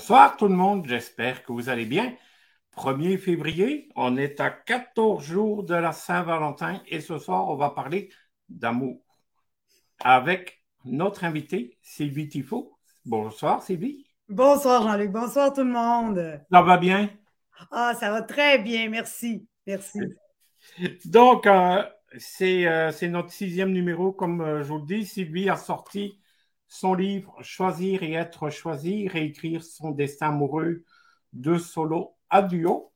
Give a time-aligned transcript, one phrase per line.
[0.00, 2.14] Bonsoir tout le monde, j'espère que vous allez bien.
[2.74, 7.68] 1er février, on est à 14 jours de la Saint-Valentin et ce soir, on va
[7.68, 8.08] parler
[8.48, 9.02] d'amour
[10.02, 12.78] avec notre invité, Sylvie Tifo.
[13.04, 14.06] Bonsoir Sylvie.
[14.26, 16.40] Bonsoir Jean-Luc, bonsoir tout le monde.
[16.50, 17.10] Ça va bien?
[17.70, 19.46] Ah, ça va très bien, merci.
[19.66, 20.00] Merci.
[21.04, 21.82] Donc, euh,
[22.40, 25.04] euh, c'est notre sixième numéro, comme euh, je vous le dis.
[25.04, 26.18] Sylvie a sorti
[26.70, 30.84] son livre Choisir et être choisi, réécrire son destin amoureux
[31.32, 32.92] de solo à duo.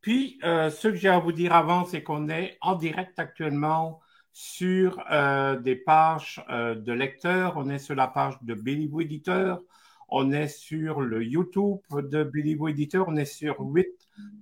[0.00, 4.00] Puis, euh, ce que j'ai à vous dire avant, c'est qu'on est en direct actuellement
[4.32, 7.54] sur euh, des pages euh, de lecteurs.
[7.56, 9.62] On est sur la page de Billy Éditeur.
[10.08, 13.06] On est sur le YouTube de Billy Éditeur.
[13.06, 13.86] On est sur huit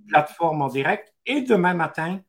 [0.07, 1.13] plateformes en direct.
[1.27, 2.19] Et demain matin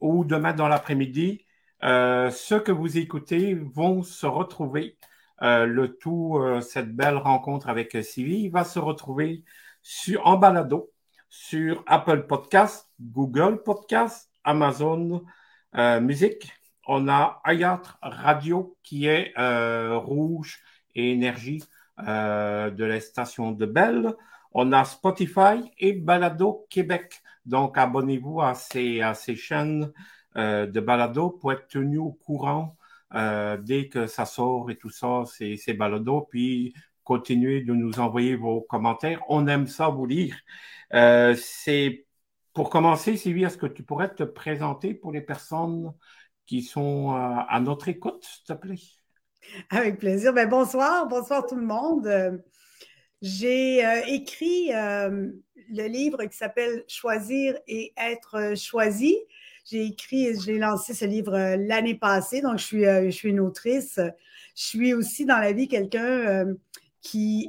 [0.00, 1.44] ou demain dans l'après-midi,
[1.82, 4.96] ceux que vous écoutez vont se retrouver
[5.42, 9.42] euh, le tout, euh, cette belle rencontre avec Sylvie, va se retrouver
[9.82, 10.92] sur, en balado
[11.28, 15.24] sur Apple Podcast, Google Podcast, Amazon
[15.76, 16.52] euh, Music.
[16.86, 19.32] On a Ayat Radio qui est
[19.96, 20.60] rouge
[20.94, 21.62] et énergie
[21.98, 24.14] de la station de Belle.
[24.52, 27.22] On a Spotify et Balado Québec.
[27.46, 29.92] Donc, abonnez-vous à ces, à ces chaînes
[30.34, 32.76] de Balado pour être tenu au courant
[33.14, 36.26] euh, dès que ça sort et tout ça, c'est balado.
[36.30, 36.74] Puis
[37.04, 39.22] continuez de nous envoyer vos commentaires.
[39.28, 40.36] On aime ça vous lire.
[40.94, 41.34] Euh,
[42.52, 45.92] pour commencer, Sylvie, est-ce que tu pourrais te présenter pour les personnes
[46.46, 48.80] qui sont euh, à notre écoute, s'il te plaît?
[49.70, 50.32] Avec plaisir.
[50.32, 52.42] Ben, bonsoir, bonsoir tout le monde.
[53.20, 59.16] J'ai écrit le livre qui s'appelle Choisir et être choisi.
[59.64, 63.30] J'ai écrit, j'ai lancé ce livre euh, l'année passée, donc je suis, euh, je suis
[63.30, 64.00] une autrice.
[64.56, 66.54] Je suis aussi dans la vie quelqu'un euh,
[67.00, 67.48] qui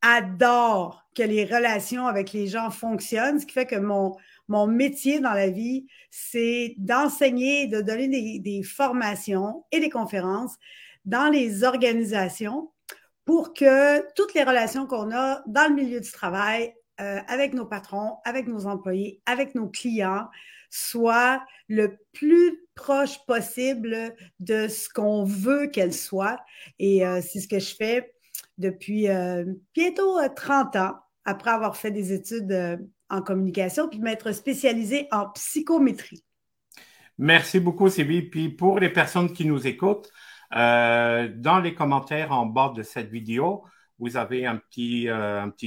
[0.00, 4.16] adore que les relations avec les gens fonctionnent, ce qui fait que mon,
[4.48, 10.56] mon métier dans la vie, c'est d'enseigner, de donner des, des, formations et des conférences
[11.04, 12.72] dans les organisations
[13.26, 18.18] pour que toutes les relations qu'on a dans le milieu du travail, avec nos patrons,
[18.26, 20.28] avec nos employés, avec nos clients,
[20.70, 26.40] soit le plus proche possible de ce qu'on veut qu'elle soit.
[26.78, 28.12] Et euh, c'est ce que je fais
[28.56, 29.44] depuis euh,
[29.74, 30.94] bientôt 30 euh, ans,
[31.24, 32.80] après avoir fait des études
[33.10, 36.24] en communication, puis m'être spécialisée en psychométrie.
[37.18, 38.22] Merci beaucoup, Sylvie.
[38.22, 40.10] Puis pour les personnes qui nous écoutent,
[40.52, 43.64] dans les commentaires en bas de cette vidéo,
[43.98, 45.06] vous avez un petit,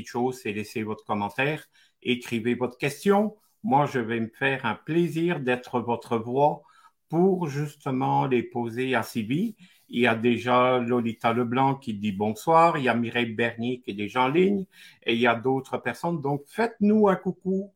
[0.06, 1.64] chose, c'est laisser votre commentaire,
[2.02, 6.64] écrivez votre question moi, je vais me faire un plaisir d'être votre voix
[7.10, 9.56] pour justement les poser à Sylvie.
[9.90, 13.92] Il y a déjà Lolita Leblanc qui dit bonsoir, il y a Mireille Bernier qui
[13.92, 14.66] est déjà en ligne
[15.04, 16.22] et il y a d'autres personnes.
[16.22, 17.72] Donc, faites-nous un coucou,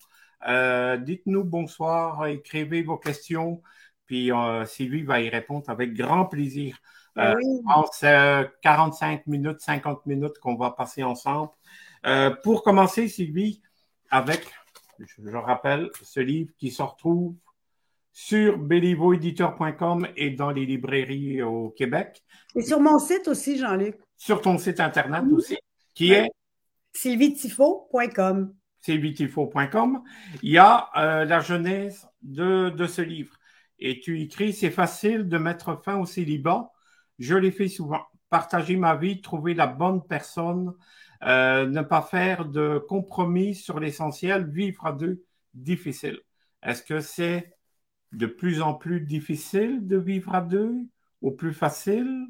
[0.47, 3.61] euh, dites-nous bonsoir, écrivez vos questions,
[4.05, 6.77] puis euh, Sylvie va y répondre avec grand plaisir.
[7.17, 7.33] Euh,
[7.91, 11.51] C'est 45 minutes, 50 minutes qu'on va passer ensemble.
[12.05, 13.61] Euh, pour commencer, Sylvie,
[14.09, 14.45] avec
[14.99, 17.35] je, rappelle ce livre qui se retrouve
[18.11, 22.23] sur bellivoediteur.com et dans les librairies au Québec.
[22.55, 23.95] Et sur mon site aussi, Jean-Luc.
[24.17, 25.57] Sur ton site Internet aussi,
[25.93, 26.27] qui est
[26.93, 28.55] sylvietifo.com.
[28.81, 30.01] sylvietifo.com.
[30.41, 33.37] Il y a euh, la genèse de, de ce livre.
[33.79, 36.71] Et tu écris, c'est facile de mettre fin au célibat.
[37.19, 38.01] Je l'ai fait souvent.
[38.29, 40.73] Partager ma vie, trouver la bonne personne,
[41.23, 45.23] euh, ne pas faire de compromis sur l'essentiel, vivre à deux,
[45.53, 46.19] difficile.
[46.63, 47.53] Est-ce que c'est
[48.11, 50.73] de plus en plus difficile de vivre à deux
[51.21, 52.27] ou plus facile?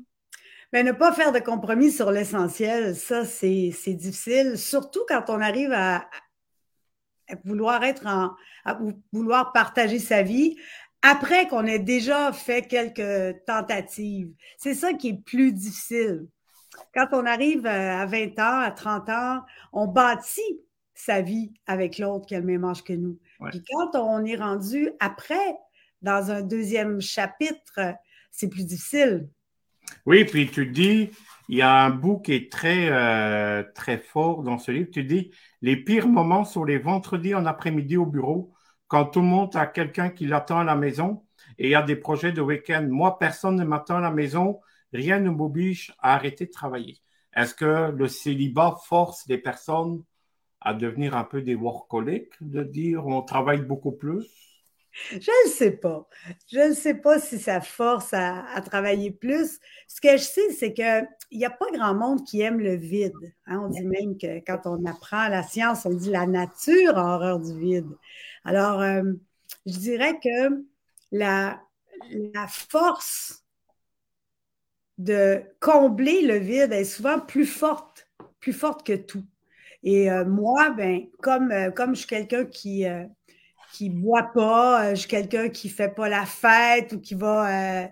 [0.73, 5.71] Mais ne pas faire de compromis sur l'essentiel, ça, c'est difficile, surtout quand on arrive
[5.71, 6.09] à,
[7.43, 8.35] vouloir être en,
[8.65, 8.79] à
[9.11, 10.57] vouloir partager sa vie
[11.01, 14.33] après qu'on ait déjà fait quelques tentatives.
[14.57, 16.27] C'est ça qui est plus difficile
[16.93, 19.41] quand on arrive euh, à 20 ans, à 30 ans,
[19.73, 20.61] on bâtit
[20.93, 23.19] sa vie avec l'autre qui a le même âge que nous.
[23.49, 25.55] Puis quand on est rendu après,
[26.01, 27.79] dans un deuxième chapitre,
[28.31, 29.29] c'est plus difficile.
[30.05, 31.11] Oui, puis tu dis,
[31.49, 34.89] il y a un bout qui est très, euh, très fort dans ce livre.
[34.91, 35.31] Tu dis,
[35.61, 38.53] les pires moments sont les vendredis en après-midi au bureau,
[38.87, 41.23] quand tout le monde a quelqu'un qui l'attend à la maison
[41.57, 42.87] et il y a des projets de week-end.
[42.89, 44.59] Moi, personne ne m'attend à la maison
[44.97, 46.97] rien ne m'oblige à arrêter de travailler.
[47.35, 50.03] Est-ce que le célibat force les personnes
[50.59, 54.25] à devenir un peu des workaholics, de dire on travaille beaucoup plus?
[55.11, 56.09] Je ne sais pas.
[56.51, 59.59] Je ne sais pas si ça force à, travailler plus.
[59.87, 63.13] Ce que je sais, c'est qu'il n'y a pas grand monde qui aime le vide.
[63.45, 63.61] Hein.
[63.63, 67.39] On dit même que quand on apprend la science, on dit la nature a horreur
[67.39, 67.95] du vide.
[68.43, 69.03] Alors, euh,
[69.67, 70.65] je dirais que
[71.11, 71.61] la,
[72.09, 73.43] la force
[74.97, 78.09] de combler le vide est souvent plus forte,
[78.39, 79.23] plus forte que tout.
[79.83, 82.85] Et euh, moi, ben, comme, euh, comme je suis quelqu'un qui
[83.73, 87.83] qui boit pas, euh, je suis quelqu'un qui fait pas la fête ou qui va
[87.83, 87.87] euh,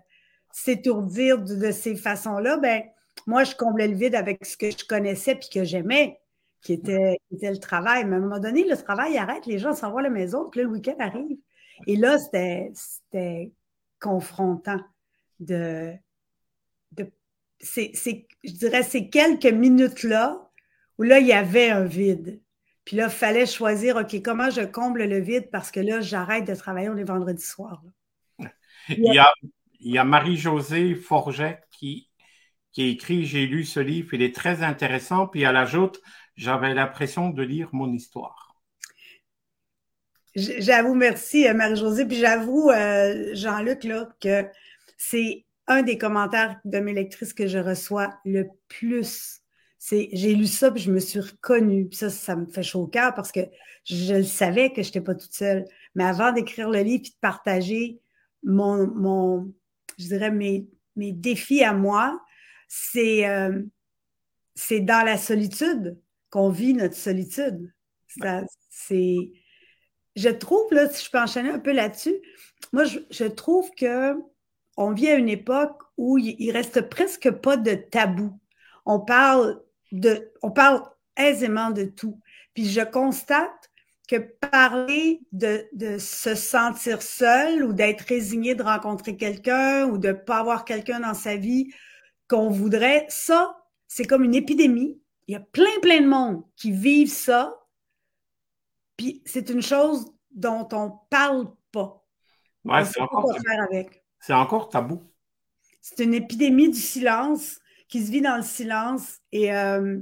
[0.52, 2.84] s'étourdir de, ces façons-là, ben
[3.28, 6.20] moi, je comblais le vide avec ce que je connaissais puis que j'aimais,
[6.62, 8.06] qui était, le travail.
[8.06, 10.50] Mais à un moment donné, le travail arrête, les gens s'en vont à la maison,
[10.50, 11.38] puis le week-end arrive.
[11.88, 13.52] Et là, c'était
[14.00, 14.80] confrontant
[15.40, 15.98] de, de
[17.66, 20.50] je dirais, ces quelques minutes-là
[20.98, 22.42] où là, il y avait un vide.
[22.86, 26.48] Puis là, il fallait choisir, OK, comment je comble le vide parce que là, j'arrête
[26.48, 27.84] de travailler les vendredis soirs.
[28.90, 29.34] Il y a,
[29.80, 32.10] il y a Marie-Josée Forget qui,
[32.72, 35.28] qui écrit J'ai lu ce livre, il est très intéressant.
[35.28, 36.00] Puis elle ajoute
[36.36, 38.56] J'avais l'impression de lire mon histoire.
[40.36, 42.06] J'avoue, merci euh, Marie-Josée.
[42.06, 44.46] Puis j'avoue, euh, Jean-Luc, là, que
[44.98, 49.42] c'est un des commentaires de mes lectrices que je reçois le plus
[49.88, 51.88] j'ai lu ça, puis je me suis reconnue.
[51.88, 53.42] Puis ça, ça me fait chaud au cœur parce que
[53.84, 55.66] je, savais que je n'étais pas toute seule.
[55.94, 58.00] Mais avant d'écrire le livre et de partager
[58.44, 59.54] mon, mon
[59.98, 62.20] je dirais, mes, mes défis à moi,
[62.68, 63.62] c'est euh,
[64.56, 65.98] c'est dans la solitude
[66.30, 67.72] qu'on vit notre solitude.
[68.70, 69.32] C'est,
[70.16, 72.16] je trouve, là, si je peux enchaîner un peu là-dessus,
[72.72, 74.16] moi, je, je, trouve que
[74.78, 78.40] on vit à une époque où il, reste presque pas de tabou.
[78.86, 79.62] On parle
[80.42, 80.84] on parle
[81.16, 82.20] aisément de tout.
[82.54, 83.72] Puis je constate
[84.08, 90.14] que parler de, se sentir seul ou d'être résigné de rencontrer quelqu'un ou de ne
[90.14, 91.72] pas avoir quelqu'un dans sa vie
[92.28, 93.58] qu'on voudrait, ça,
[93.88, 95.00] c'est comme une épidémie.
[95.28, 97.56] Il y a plein, plein de monde qui vivent ça.
[98.98, 102.06] Puis c'est une chose dont on ne parle pas.
[104.26, 105.04] C'est encore, tabou.
[105.82, 109.20] C'est une épidémie du silence qui se vit dans le silence.
[109.32, 110.00] Et, euh,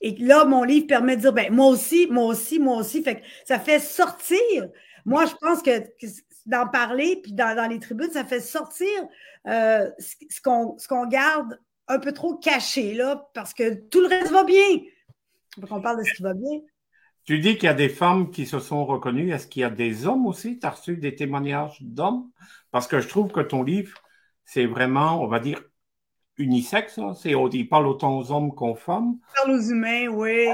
[0.00, 3.02] et là, mon livre permet de dire, ben, moi aussi, moi aussi, moi aussi.
[3.02, 4.68] Fait que ça fait sortir.
[5.04, 5.70] Moi, je pense que,
[6.46, 8.86] d'en parler, puis dans, les tribunes, ça fait sortir
[9.48, 11.58] euh, ce qu'on garde
[11.88, 14.82] un peu trop caché, là, parce que tout le reste va bien.
[15.68, 16.60] On parle de ce qui va bien.
[17.28, 19.34] Tu dis qu'il y a des femmes qui se sont reconnues.
[19.34, 20.58] Est-ce qu'il y a des hommes aussi?
[20.58, 22.30] Tu as reçu des témoignages d'hommes?
[22.70, 23.98] Parce que je trouve que ton livre,
[24.46, 25.62] c'est vraiment, on va dire,
[26.38, 26.96] unisexe.
[26.96, 27.12] Hein?
[27.12, 29.18] C'est, il parle autant aux hommes qu'aux femmes.
[29.18, 30.48] Il parle aux humains, oui.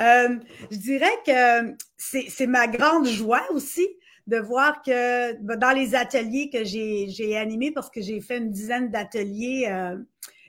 [0.00, 0.40] Euh,
[0.72, 3.86] je dirais que c'est ma grande joie aussi
[4.26, 8.50] de voir que ben, dans les ateliers que j'ai animés, parce que j'ai fait une
[8.50, 9.96] dizaine d'ateliers, euh,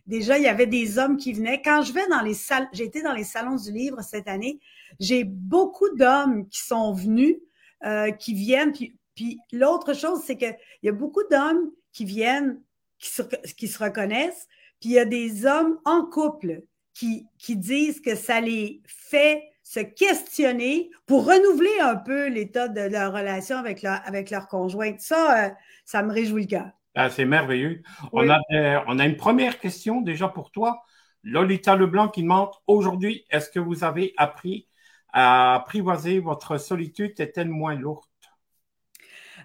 [0.08, 1.62] déjà, il y avait des hommes qui venaient.
[1.62, 4.60] Quand je vais dans les salles, j'ai été dans les salons du livre cette année,
[5.00, 7.38] j'ai beaucoup d'hommes qui sont venus,
[7.86, 8.72] euh, qui viennent.
[8.72, 12.62] Puis, puis l'autre chose, c'est qu'il y a beaucoup d'hommes qui viennent,
[12.98, 13.10] qui
[13.58, 14.48] qui se reconnaissent,
[14.80, 16.62] puis il y a des hommes en couple
[16.94, 22.82] qui, qui disent que ça les fait se questionner pour renouveler un peu l'état de
[22.82, 25.00] leur relation avec leur, avec leur conjointe.
[25.00, 25.50] Ça, euh,
[25.86, 26.72] ça me réjouit le cœur.
[26.96, 27.84] Ah, c'est merveilleux.
[28.12, 28.40] On, a,
[28.88, 30.82] on a une première question déjà pour toi.
[31.24, 34.69] Lolita Leblanc qui demande aujourd'hui, est-ce que vous avez appris
[35.14, 38.06] à apprivoiser votre solitude est-elle moins lourde?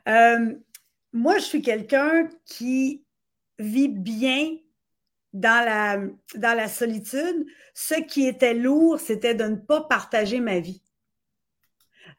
[0.08, 0.54] Euh,
[1.12, 3.04] moi, je suis quelqu'un qui
[3.58, 4.56] vit bien
[5.32, 10.80] dans la, solitude, ce qui était lourd, c'était de ne pas partager ma vie.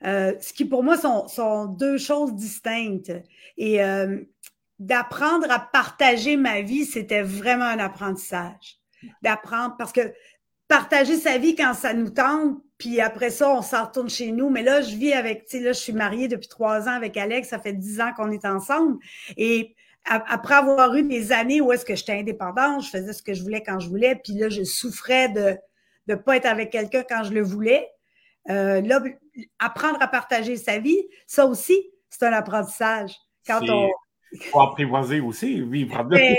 [0.03, 3.13] Euh, ce qui pour moi sont, sont deux choses distinctes.
[3.57, 4.21] Et euh,
[4.79, 8.79] d'apprendre à partager ma vie, c'était vraiment un apprentissage.
[9.21, 10.13] D'apprendre, parce que
[10.67, 14.49] partager sa vie quand ça nous tente, puis après ça, on s'en retourne chez nous.
[14.49, 17.15] Mais là, je vis avec, tu sais, là, je suis mariée depuis trois ans avec
[17.15, 18.97] Alex, ça fait dix ans qu'on est ensemble.
[19.37, 23.33] Et après avoir eu des années où est-ce que j'étais indépendante, je faisais ce que
[23.33, 25.57] je voulais quand je voulais, puis là, je souffrais de
[26.07, 27.89] ne pas être avec quelqu'un quand je le voulais.
[28.49, 29.01] Euh, là,
[29.57, 33.15] apprendre à partager sa vie, ça aussi, c'est un apprentissage.
[33.47, 33.89] Quand on.
[34.51, 36.35] faut apprivoiser aussi, vivre ben,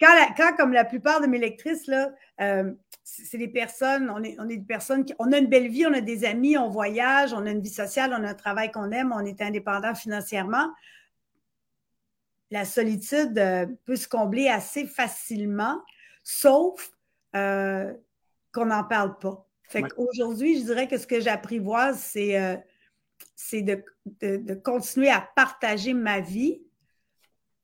[0.00, 2.72] quand, quand, comme la plupart de mes lectrices, là, euh,
[3.04, 5.86] c'est des personnes, on est, on est des personnes qui, on a une belle vie,
[5.86, 8.70] on a des amis, on voyage, on a une vie sociale, on a un travail
[8.70, 10.70] qu'on aime, on est indépendant financièrement
[12.52, 15.80] la solitude euh, peut se combler assez facilement,
[16.24, 16.90] sauf
[17.36, 17.92] euh,
[18.52, 19.46] qu'on n'en parle pas.
[19.68, 22.60] Fait qu'aujourd'hui, je dirais que ce que j'apprivoise, c'est
[23.36, 23.84] c'est de,
[24.20, 26.60] de, continuer à partager ma vie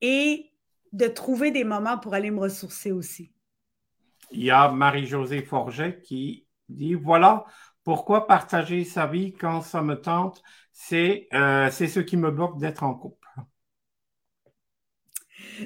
[0.00, 0.52] et
[0.96, 3.30] de trouver des moments pour aller me ressourcer aussi.
[4.30, 7.44] Il y a Marie-Josée Forget qui dit, voilà,
[7.84, 12.82] pourquoi partager sa vie quand ça me tente, c'est euh, ce qui me bloque d'être
[12.82, 13.28] en couple.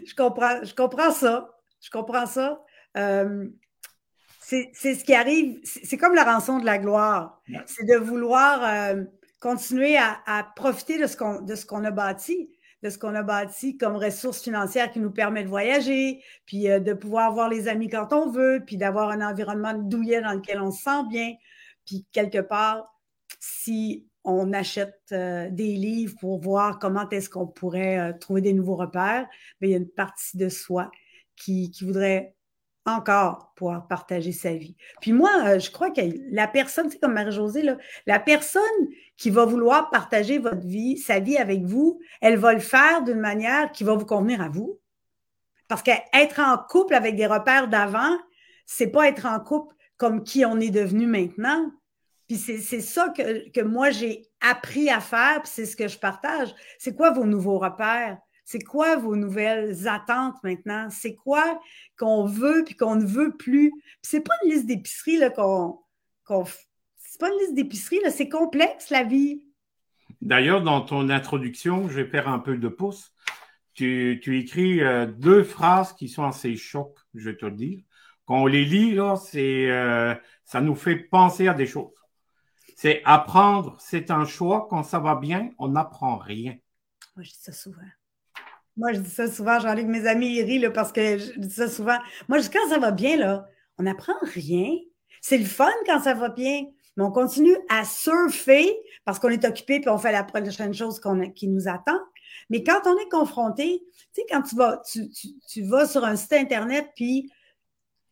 [0.05, 1.57] Je comprends, je comprends ça.
[1.81, 2.63] Je comprends ça.
[2.97, 3.49] Euh,
[4.41, 7.41] c'est ce qui arrive, c'est comme la rançon de la gloire.
[7.67, 9.05] C'est de vouloir euh,
[9.39, 12.51] continuer à, profiter de ce qu'on a bâti,
[12.83, 16.81] de ce qu'on a bâti comme ressources financières qui nous permet de voyager, puis euh,
[16.81, 20.61] de pouvoir voir les amis quand on veut, puis d'avoir un environnement douillet dans lequel
[20.61, 21.35] on se sent bien.
[21.87, 22.95] Puis quelque part,
[23.39, 29.27] si on achète des livres pour voir comment est-ce qu'on pourrait trouver des nouveaux repères,
[29.61, 30.91] mais ben, il y a une partie de soi
[31.41, 32.35] qui, voudrait
[32.97, 34.77] encore pouvoir partager sa vie.
[35.01, 37.65] Puis moi, euh, je crois que la personne, c'est comme Marie-Josée,
[38.07, 38.63] la personne
[39.17, 43.21] qui va vouloir partager votre vie, sa vie avec vous, elle va le faire d'une
[43.21, 44.79] manière qui va vous convenir à vous.
[45.69, 48.17] Parce qu'être en couple avec des repères d'avant,
[48.67, 51.71] c'est pas être en couple comme qui on est devenu maintenant.
[52.27, 55.99] Puis c'est ça que, que moi j'ai appris à faire, puis c'est ce que je
[55.99, 56.55] partage.
[56.79, 58.19] C'est quoi vos nouveaux repères?
[58.51, 60.91] C'est quoi vos nouvelles attentes maintenant?
[60.91, 61.61] C'est quoi
[61.97, 63.73] qu'on veut puis qu'on ne veut plus?
[64.03, 65.79] c'est pas une liste d'épicerie qu'on.
[66.97, 69.47] c'est pas une liste d'épicerie, c'est complexe la vie.
[70.21, 73.15] D'ailleurs, dans ton introduction, je vais faire un peu de pouce.
[73.75, 77.79] Tu, écris euh, deux phrases qui sont assez chocs, je vais te le dire.
[78.27, 80.13] Quand on les lit, là, c'est, euh,
[80.45, 81.95] ça nous fait penser à des choses.
[82.75, 84.67] C'est apprendre, c'est un choix.
[84.69, 86.57] Quand ça va bien, on n'apprend rien.
[87.15, 87.87] Moi, je dis ça souvent.
[88.81, 91.69] Moi, je dis ça souvent, que mes amis ils rient parce que je dis ça
[91.69, 91.99] souvent.
[92.29, 93.47] Moi, je dis quand ça va bien, là,
[93.77, 94.75] on n'apprend rien.
[95.21, 96.65] C'est le fun quand ça va bien,
[96.97, 100.99] mais on continue à surfer parce qu'on est occupé puis on fait la prochaine chose
[101.35, 102.01] qui nous attend.
[102.49, 103.83] Mais quand on est confronté,
[104.15, 107.31] tu sais, quand tu vas, tu, vas sur un site Internet puis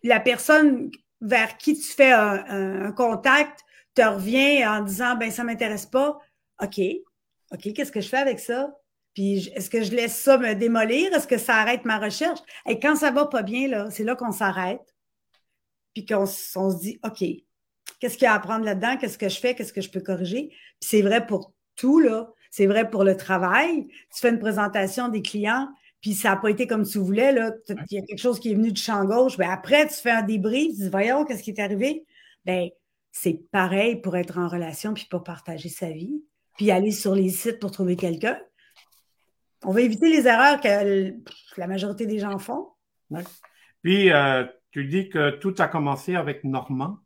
[0.02, 0.90] la personne
[1.22, 3.60] vers qui tu fais un, contact
[3.94, 6.18] te revient en disant ben ça m'intéresse pas.
[6.62, 6.78] OK.
[7.52, 8.77] OK, qu'est-ce que je fais avec ça?
[9.18, 11.12] Puis est-ce que je laisse ça me démolir?
[11.12, 12.38] Est-ce que ça arrête ma recherche?
[12.68, 14.94] Et quand ça va pas bien, là, c'est là qu'on s'arrête.
[15.92, 17.24] Puis qu'on se dit, OK,
[17.98, 18.96] qu'est-ce qu'il y a à apprendre là-dedans?
[18.96, 19.56] Qu'est-ce que je fais?
[19.56, 20.50] Qu'est-ce que je peux corriger?
[20.50, 22.30] Puis c'est vrai pour tout, là.
[22.52, 23.88] C'est vrai pour le travail.
[23.88, 25.68] Tu fais une présentation des clients,
[26.00, 27.50] puis ça n'a pas été comme tu voulais, là.
[27.90, 29.36] Il y a quelque chose qui est venu du champ gauche.
[29.36, 32.04] Bien, après, tu fais un débrief, tu dis, voyons, qu'est-ce qui est arrivé?
[32.44, 32.68] Bien,
[33.10, 36.22] c'est pareil pour être en relation puis pour partager sa vie,
[36.56, 38.38] puis aller sur les sites pour trouver quelqu'un
[39.64, 41.14] on va éviter les erreurs que
[41.56, 42.68] la majorité des gens font.
[43.82, 46.98] Puis, euh, tu dis que tout a commencé avec Normand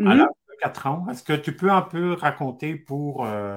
[0.00, 0.18] à mhm.
[0.18, 1.06] l'âge de 4 ans.
[1.10, 3.56] Est-ce que tu peux un peu raconter pour euh,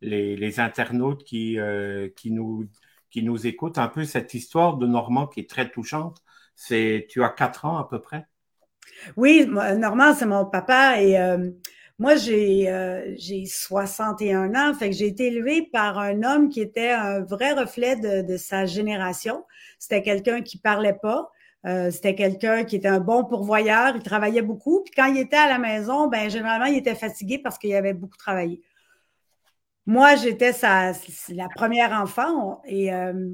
[0.00, 2.68] les, internautes qui, euh, qui, nous,
[3.10, 6.22] qui nous écoutent un peu cette histoire de Normand qui est très touchante?
[6.54, 8.26] C'est, tu as 4 ans à peu près?
[9.16, 11.16] Oui, Normand, c'est mon papa et
[12.02, 16.60] moi, j'ai euh, j'ai 61 ans, fait que j'ai été élevée par un homme qui
[16.60, 19.44] était un vrai reflet de, sa génération.
[19.78, 21.30] C'était quelqu'un qui parlait pas.
[21.64, 24.82] Euh, c'était quelqu'un qui était un bon pourvoyeur, il travaillait beaucoup.
[24.82, 27.94] Puis quand il était à la maison, ben généralement, il était fatigué parce qu'il avait
[27.94, 28.60] beaucoup travaillé.
[29.86, 30.90] Moi, j'étais sa,
[31.28, 33.30] la première enfant et euh,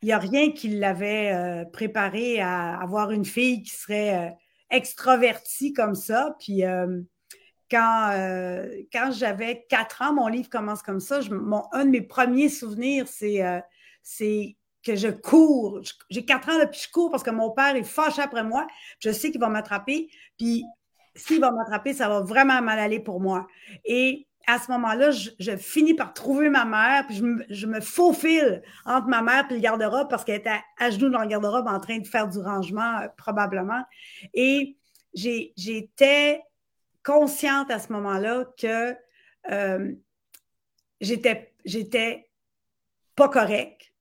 [0.00, 4.34] il n'y a rien qui l'avait euh, préparé à avoir une fille qui serait
[4.70, 6.36] extravertie comme ça.
[6.40, 6.64] Puis
[7.72, 11.20] quand, euh, quand j'avais quatre ans, mon livre commence comme ça.
[11.72, 13.60] un de mes premiers souvenirs, c'est euh,
[14.84, 15.80] que je cours.
[16.10, 18.66] J'ai quatre ans, puis je cours parce que mon père est fâché après moi.
[18.98, 20.10] Je sais qu'il va m'attraper.
[20.38, 20.64] Puis
[21.14, 23.46] s'il va m'attraper, ça va vraiment mal aller pour moi.
[23.86, 29.06] Et à ce moment-là, je, finis par trouver ma mère, puis je me, faufile entre
[29.06, 31.98] ma mère et le garde-robe parce qu'elle était à, genoux dans le garde-robe en train
[31.98, 33.82] de faire du rangement, euh, probablement.
[34.34, 34.76] Et
[35.14, 36.42] j'étais
[37.02, 38.96] consciente à ce moment-là que
[39.50, 39.92] euh,
[41.00, 42.30] j'étais, j'étais
[43.14, 43.92] pas correct.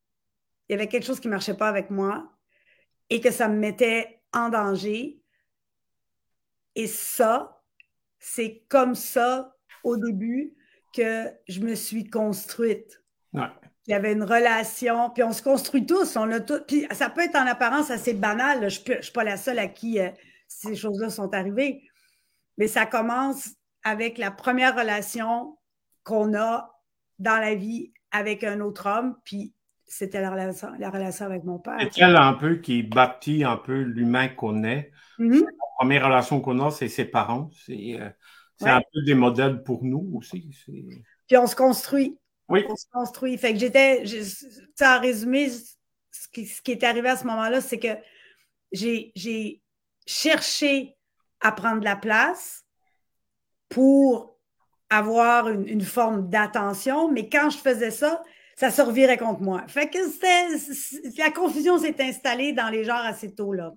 [0.69, 2.31] Il y avait quelque chose qui ne marchait pas avec moi
[3.09, 5.21] et que ça me mettait en danger.
[6.75, 7.61] Et ça,
[8.19, 10.53] c'est comme ça au début
[10.93, 13.03] que je me suis construite.
[13.33, 16.61] Il y avait une relation, puis on se construit tous, on a tout.
[16.67, 19.67] Puis ça peut être en apparence assez banal, je ne suis pas la seule à
[19.67, 20.09] qui euh,
[20.47, 21.83] ces choses-là sont arrivées.
[22.61, 25.57] Mais ça commence avec la première relation
[26.03, 26.71] qu'on a
[27.17, 29.55] dans la vie avec un autre homme, puis
[29.87, 31.79] c'était la relation, la relation avec mon père.
[31.91, 34.91] C'est elle un peu qui bâtit un peu l'humain qu'on est.
[35.17, 35.39] Mm-hmm.
[35.39, 37.49] La première relation qu'on a, c'est ses parents.
[37.65, 38.11] C'est euh,
[38.61, 40.55] un peu des modèles pour nous aussi.
[41.27, 42.15] Puis on se construit.
[42.47, 42.63] Oui.
[42.69, 43.39] On se construit.
[43.39, 44.03] Fait que j'étais,
[44.81, 47.97] en résumé, ce qui, ce qui est arrivé à ce moment-là, c'est que
[48.71, 49.63] j'ai
[50.05, 50.95] cherché
[51.41, 52.63] à prendre la place
[53.69, 54.37] pour
[54.89, 58.21] avoir une, une forme d'attention, mais quand je faisais ça,
[58.55, 59.63] ça se revirait contre moi.
[59.67, 63.71] Fait que c'était, la confusion s'est installée dans les genres assez tôt, là.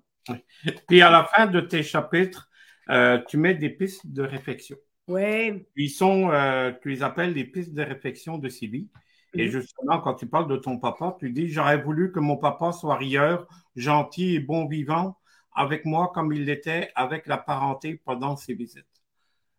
[0.87, 2.49] Puis à la fin de tes chapitres,
[2.89, 4.77] euh, tu mets des pistes de réflexion.
[5.07, 5.65] Oui.
[5.75, 8.89] Ils sont, euh, tu les appelles les pistes de réflexion de Sylvie.
[9.33, 9.51] Et mhm.
[9.51, 12.95] justement, quand tu parles de ton papa, tu dis J'aurais voulu que mon papa soit
[12.95, 15.17] rieur, gentil et bon vivant
[15.55, 18.85] avec moi comme il l'était avec la parenté pendant ses visites.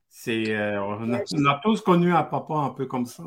[0.08, 3.22] C'est, euh, on, a, tous connu un papa un peu comme ça.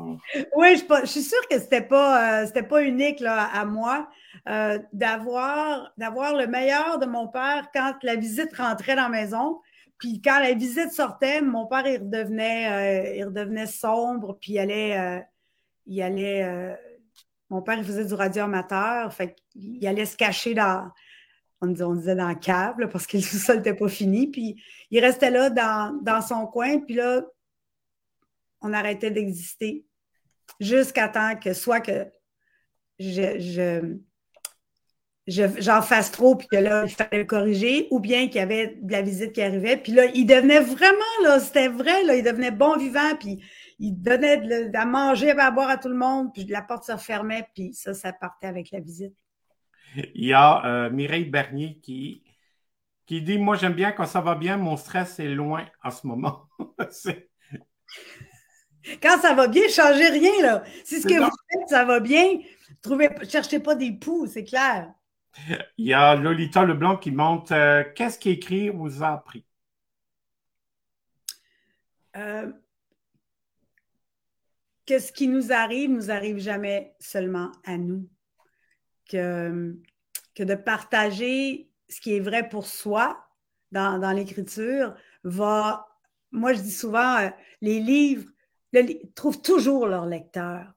[0.56, 4.08] Oui, je, suis sûre que c'était pas, euh, pas unique là, à moi
[4.48, 9.60] euh, d'avoir, d'avoir le meilleur de mon père quand la visite rentrait dans la maison.
[9.98, 15.22] Puis quand la visite sortait, mon père il redevenait, il redevenait sombre, puis il allait,
[15.86, 16.76] il allait.
[17.50, 20.90] mon père il faisait du radioamateur, fait il allait se cacher dans,
[21.60, 24.28] on, disait dans le câble parce que le sous-sol n'était pas fini.
[24.28, 26.78] Puis il restait là dans, son coin.
[26.80, 27.22] Puis là,
[28.60, 29.84] on arrêtait d'exister
[30.58, 32.06] jusqu'à temps que soit que
[32.98, 33.96] je,
[35.26, 38.78] j'en fasse trop, puis que là, il fallait le corriger, ou bien qu'il y avait
[38.80, 39.76] de la visite qui arrivait.
[39.76, 43.42] Puis là, il devenait vraiment, là, c'était vrai, là, il devenait bon vivant, puis
[43.78, 46.92] il donnait de, à manger, à boire à tout le monde, puis la porte se
[46.92, 49.14] refermait, puis ça, ça partait avec la visite.
[50.14, 52.22] Il y a euh, Mireille Bernier qui,
[53.06, 56.06] qui dit Moi, j'aime bien quand ça va bien, mon stress est loin en ce
[56.06, 56.48] moment.
[59.02, 60.62] quand ça va bien, changez rien, là.
[60.84, 62.38] Si ce que vous faites, ça va bien,
[62.82, 64.92] trouvez, cherchez pas des poux, c'est clair.
[65.78, 69.44] Il y a Lolita Leblanc qui monte euh, Qu'est-ce qu'écrire vous a appris?
[72.16, 72.52] Euh,
[74.86, 78.08] Que ce qui nous arrive, nous arrive jamais seulement à nous
[79.10, 79.76] que,
[80.38, 83.18] de partager ce qui est vrai pour soi
[83.72, 84.94] dans, l'écriture
[85.24, 85.86] va.
[86.32, 87.28] Moi, je dis souvent, euh,
[87.60, 88.30] les livres
[89.14, 90.72] trouvent toujours leur lecteur.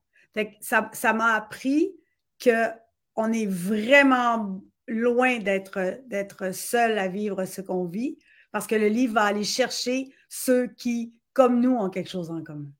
[0.59, 1.95] ça m'a appris
[2.43, 8.17] qu'on est vraiment loin d'être seul à vivre ce qu'on vit,
[8.51, 12.43] parce que le livre va aller chercher ceux qui, comme nous, ont quelque chose en
[12.43, 12.71] commun.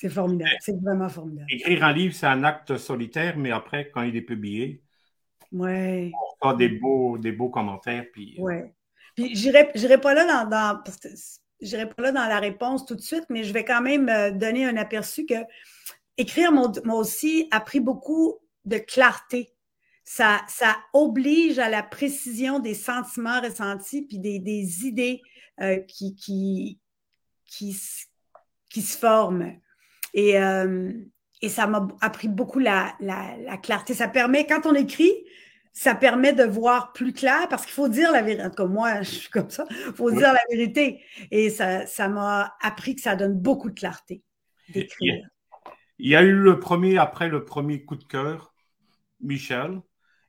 [0.00, 0.50] C'est formidable.
[0.60, 1.46] C'est vraiment formidable.
[1.50, 4.82] Écrire un livre, c'est un acte solitaire, mais après, quand il est publié,
[5.52, 6.10] ouais.
[6.40, 8.06] on a des beaux, des beaux commentaires.
[8.10, 8.74] Puis, euh, ouais.
[9.14, 13.44] Puis j'irai pas là dans, dans pas là dans la réponse tout de suite, mais
[13.44, 15.34] je vais quand même euh, donner un aperçu que
[16.16, 19.52] écrire moi aussi a pris beaucoup de clarté.
[20.04, 25.20] Ça, ça oblige à la précision des sentiments ressentis puis des, des idées
[25.60, 26.80] euh, qui, qui,
[27.44, 27.76] qui,
[28.70, 29.60] qui se forment.
[30.14, 30.92] Et, euh,
[31.42, 33.94] et ça m'a appris beaucoup la, la, clarté.
[33.94, 35.12] Ça permet, quand on écrit,
[35.72, 38.48] ça permet de voir plus clair parce qu'il faut dire la vérité.
[38.56, 39.64] Comme moi, je suis comme ça.
[39.70, 41.00] Il faut dire la vérité.
[41.30, 44.22] Et ça, ça m'a appris que ça donne beaucoup de clarté
[44.68, 45.26] d'écrire.
[45.98, 48.54] Il y a eu le premier, après le premier coup de cœur,
[49.20, 49.80] Michel,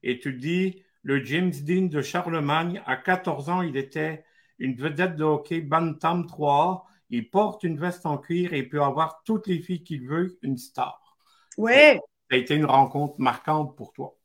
[0.03, 4.25] et tu dis le James Dean de Charlemagne, à 14 ans, il était
[4.59, 9.21] une vedette de hockey Bantam 3A il porte une veste en cuir et peut avoir
[9.23, 11.17] toutes les filles qu'il veut, une star.
[11.57, 11.73] Oui.
[11.73, 11.99] Ça
[12.31, 14.15] a été une rencontre marquante pour toi.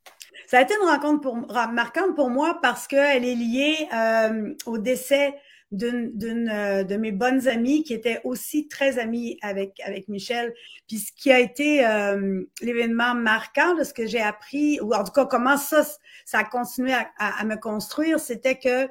[0.46, 1.36] Ça a été une rencontre pour,
[1.72, 5.34] marquante pour moi parce qu'elle est liée euh, au décès
[5.72, 10.54] d'une euh, de mes bonnes amies qui était aussi très amie avec, avec Michel.
[10.86, 15.02] Puis ce qui a été euh, l'événement marquant de ce que j'ai appris, ou en
[15.02, 15.82] tout cas comment ça,
[16.24, 18.88] ça a continué à, à me construire, c'était que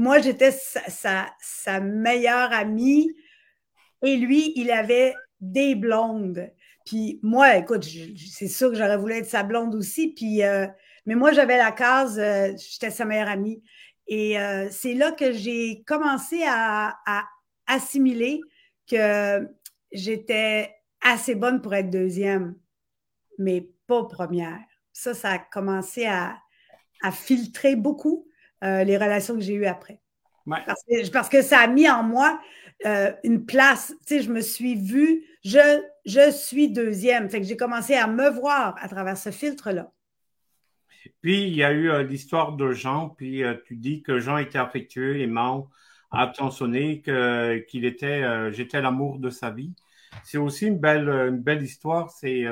[0.00, 3.14] moi, j'étais sa, meilleure amie
[4.02, 6.50] et lui, il avait des blondes.
[6.86, 7.84] Puis moi, écoute,
[8.16, 10.14] c'est sûr que j'aurais voulu être sa blonde aussi.
[10.14, 10.66] Puis, euh,
[11.04, 13.62] mais moi, j'avais la case, euh, j'étais sa meilleure amie.
[14.06, 16.96] Et euh, c'est là que j'ai commencé à,
[17.66, 18.40] assimiler
[18.90, 19.46] que
[19.92, 22.56] j'étais assez bonne pour être deuxième,
[23.36, 24.60] mais pas première.
[24.94, 26.40] Ça, ça a commencé à
[27.12, 28.29] filtrer beaucoup.
[28.62, 30.00] Euh, les relations que j'ai eues après.
[30.46, 32.38] Parce, que, ça a mis en moi
[32.84, 33.94] euh, une place.
[34.06, 37.30] Tu sais, je me suis vue, je, je suis deuxième.
[37.30, 39.90] Fait que j'ai commencé à me voir à travers ce filtre-là.
[41.22, 44.58] Puis, il y a eu euh, l'histoire de Jean, puis tu dis que Jean était
[44.58, 45.70] affectueux, aimant,
[46.10, 47.02] attentionné,
[47.68, 49.72] qu'il était, j'étais l'amour de sa vie.
[50.24, 52.10] C'est aussi une belle, une belle histoire.
[52.10, 52.44] C'est,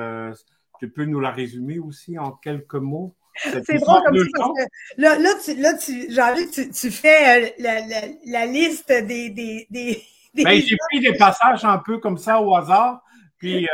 [0.79, 3.15] tu peux nous la résumer aussi en quelques mots?
[3.43, 7.47] C'est drôle comme ça parce que là, là, tu, là tu, genre, tu, tu fais
[7.47, 10.03] euh, la, la, la, liste des, des, des,
[10.35, 13.03] Ben, j'ai pris des passages un peu comme ça au hasard,
[13.39, 13.69] puis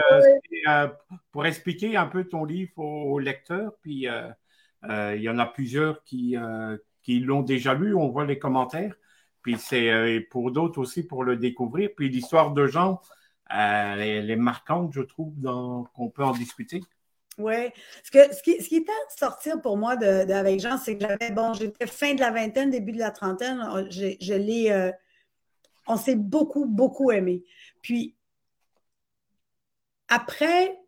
[0.68, 0.88] euh,
[1.32, 4.06] pour expliquer un peu ton livre aux, lecteurs, puis
[4.86, 6.36] il y en a plusieurs qui,
[7.02, 8.94] qui l'ont déjà lu, on voit les commentaires,
[9.42, 13.00] puis c'est pour d'autres aussi pour le découvrir, puis l'histoire de Jean,
[13.48, 15.34] elle est marquante, je trouve,
[15.94, 16.82] qu'on peut en discuter.
[17.38, 17.70] Oui.
[18.04, 20.96] Ce, que, ce, qui, ce qui était à sortir pour moi de, avec Jean, c'est
[20.96, 23.60] que j'avais, bon, j'étais fin de la vingtaine, début de la trentaine.
[23.90, 24.92] Je, je l'ai, euh,
[25.86, 27.42] on s'est beaucoup, beaucoup aimé.
[27.82, 28.16] Puis,
[30.08, 30.78] après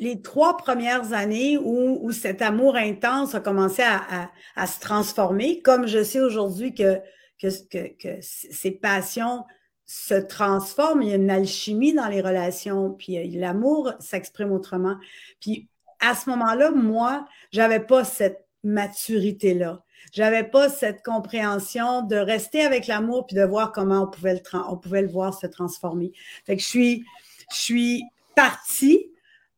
[0.00, 5.60] les trois premières années où, où cet amour intense a commencé à, à, se transformer,
[5.60, 7.00] comme je sais aujourd'hui que,
[7.40, 9.44] que, que, que ces passions
[9.90, 14.94] se transforme, il y a une alchimie dans les relations, puis euh, l'amour s'exprime autrement.
[15.40, 15.66] Puis
[15.98, 19.82] à ce moment-là, moi, j'avais pas cette maturité-là.
[20.12, 24.40] J'avais pas cette compréhension de rester avec l'amour puis de voir comment on pouvait
[25.02, 26.12] le, voir se transformer.
[26.46, 27.02] Fait que je
[27.48, 28.04] suis,
[28.36, 29.10] partie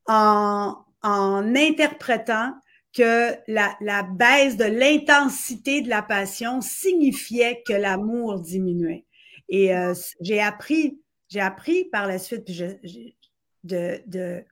[0.06, 2.54] en, interprétant
[2.94, 9.04] que la baisse de l'intensité de la passion signifiait que l'amour diminuait.
[9.52, 12.80] Et euh, j'ai appris, j'ai appris par la suite de,
[14.06, 14.44] de,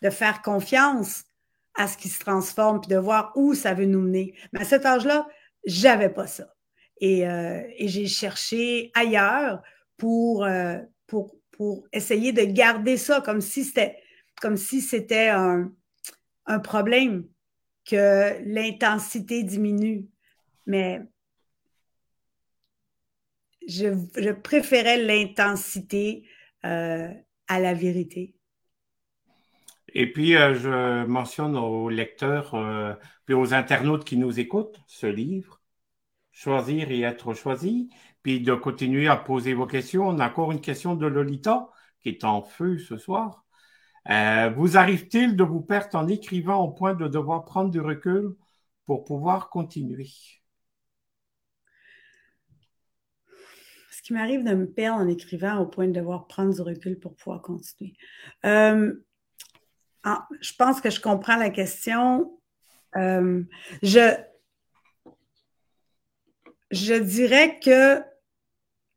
[0.00, 1.24] de, faire confiance
[1.74, 4.34] à ce qui se transforme, puis de voir où ça veut nous mener.
[4.52, 5.28] Mais à cet âge-là,
[5.66, 6.54] j'avais pas ça.
[7.02, 9.60] Et, euh, et j'ai cherché ailleurs
[9.98, 13.98] pour, euh, pour, pour essayer de garder ça comme si c'était
[14.40, 15.72] comme si c'était un,
[16.46, 17.26] un problème
[17.86, 20.06] que l'intensité diminue.
[20.66, 21.02] Mais
[23.66, 26.24] je, préférais l'intensité
[26.64, 27.12] euh,
[27.48, 28.34] à la vérité.
[29.88, 35.06] Et puis, euh, je mentionne aux lecteurs, euh, puis aux internautes qui nous écoutent, ce
[35.06, 35.60] livre,
[36.32, 37.88] Choisir et être choisi,
[38.22, 40.06] puis de continuer à poser vos questions.
[40.06, 43.46] On a encore une question de Lolita qui est en feu ce soir.
[44.54, 48.36] vous arrive-t-il de vous perdre en écrivant au point de devoir prendre du recul
[48.84, 50.08] pour pouvoir continuer?
[54.06, 57.16] Qui m'arrive de me perdre en écrivant au point de devoir prendre du recul pour
[57.16, 57.94] pouvoir continuer.
[58.44, 58.94] Euh,
[60.40, 62.38] je pense que je comprends la question.
[62.94, 63.42] Euh,
[63.82, 64.16] je,
[66.70, 68.00] je dirais que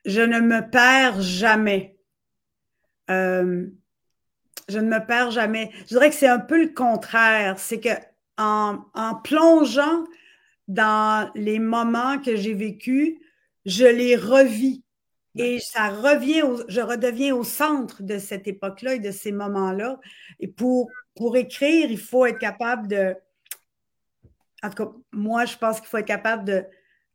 [0.05, 1.97] je ne me perds jamais.
[3.09, 3.67] Euh,
[4.67, 5.71] je ne me perds jamais.
[5.79, 7.57] Je dirais que c'est un peu le contraire.
[7.57, 7.97] C'est que
[8.37, 10.03] en, en, plongeant
[10.67, 13.15] dans les moments que j'ai vécus,
[13.65, 14.83] je les revis.
[15.35, 19.99] Et ça revient, je redeviens au centre de cette époque-là et de ces moments-là.
[20.39, 23.15] Et pour, pour écrire, il faut être capable de.
[24.63, 26.65] En tout cas, moi, je pense qu'il faut être capable de,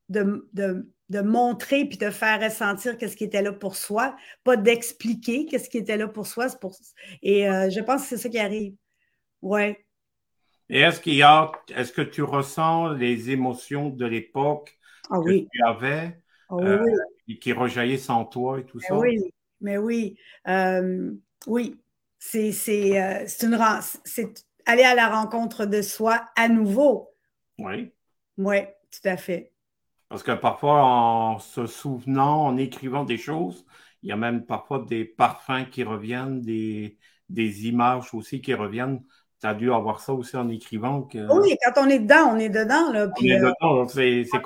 [0.08, 4.56] de, de, de montrer puis de faire ressentir qu'est-ce qui était là pour soi, pas
[4.56, 6.46] d'expliquer qu'est-ce qui était là pour soi.
[6.60, 6.74] Pour...
[7.20, 8.74] Et euh, je pense que c'est ça qui arrive.
[9.42, 9.84] Ouais.
[10.70, 14.78] Et est-ce qu'il y a, est-ce que tu ressens les émotions de l'époque
[15.10, 16.22] ah que tu avais?
[16.48, 16.64] Ah oui.
[16.64, 16.84] Euh,
[17.26, 18.98] qui rejaillissent en toi et tout mais ça?
[18.98, 20.16] Oui, mais oui.
[20.48, 21.12] Euh,
[21.46, 21.80] oui,
[22.18, 22.50] c'est
[23.00, 23.58] euh, une
[24.04, 27.10] c'est aller à la rencontre de soi à nouveau.
[27.58, 27.92] Oui.
[28.38, 29.52] Oui, tout à fait.
[30.08, 33.64] Parce que parfois, en se souvenant, en écrivant des choses,
[34.02, 39.02] il y a même parfois des parfums qui reviennent, des, des images aussi qui reviennent.
[39.40, 41.02] Tu as dû avoir ça aussi en écrivant.
[41.02, 41.18] Que...
[41.18, 42.92] Oui, quand on est dedans, on est dedans.
[42.92, 44.42] Là, on est euh, dedans, c'est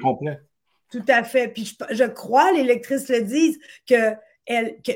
[0.00, 0.40] complet.
[0.90, 1.48] Tout à fait.
[1.48, 4.14] Puis je, crois, les lectrices le disent, que,
[4.46, 4.92] elle, que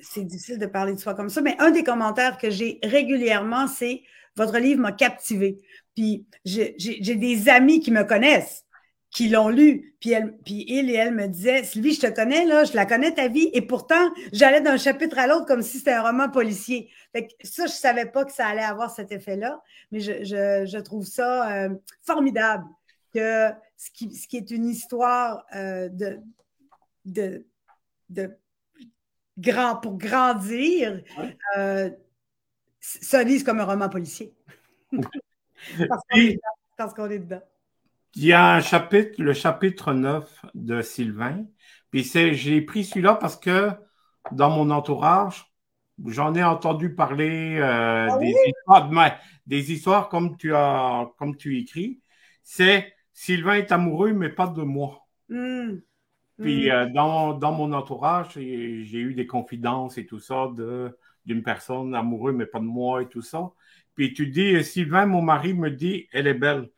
[0.00, 3.66] c'est difficile de parler de soi comme ça, mais un des commentaires que j'ai régulièrement,
[3.66, 4.02] c'est
[4.36, 5.58] votre livre m'a captivé.
[5.94, 6.74] Puis j'ai
[7.16, 8.64] des amis qui me connaissent,
[9.10, 12.46] qui l'ont lu, puis, elle, puis il et elle me disaient Sylvie, je te connais,
[12.46, 15.78] là, je la connais ta vie, et pourtant, j'allais d'un chapitre à l'autre comme si
[15.78, 16.88] c'était un roman policier.
[17.12, 20.64] Fait que ça, je savais pas que ça allait avoir cet effet-là, mais je, je,
[20.64, 21.68] je trouve ça euh,
[22.02, 22.64] formidable
[23.12, 23.50] que
[23.82, 23.90] ce
[24.28, 26.20] qui, est une histoire euh, de,
[27.04, 27.44] de,
[28.10, 28.30] de,
[29.36, 31.02] grand, pour grandir,
[31.56, 31.90] euh,
[32.78, 34.32] ça lise comme un roman policier.
[36.78, 37.42] parce qu'on est, dedans.
[38.14, 41.44] Il y a un chapitre, le chapitre 9 de Sylvain.
[41.90, 43.70] Puis j'ai pris celui-là parce que
[44.30, 45.52] dans mon entourage,
[46.06, 51.58] j'en ai entendu parler euh, ah des, histoires, des histoires comme tu as comme tu
[51.58, 52.00] écris.
[52.44, 55.06] C'est Sylvain est amoureux, mais pas de moi.
[55.28, 55.78] Hmm.
[56.40, 56.72] Puis hmm.
[56.72, 60.48] Euh, dans, dans, mon entourage, j'ai eu des confidences et tout ça
[61.24, 63.50] d'une personne amoureuse, mais pas de moi et tout ça.
[63.94, 66.68] Puis tu dis, Sylvain, mon mari me dit, elle est belle.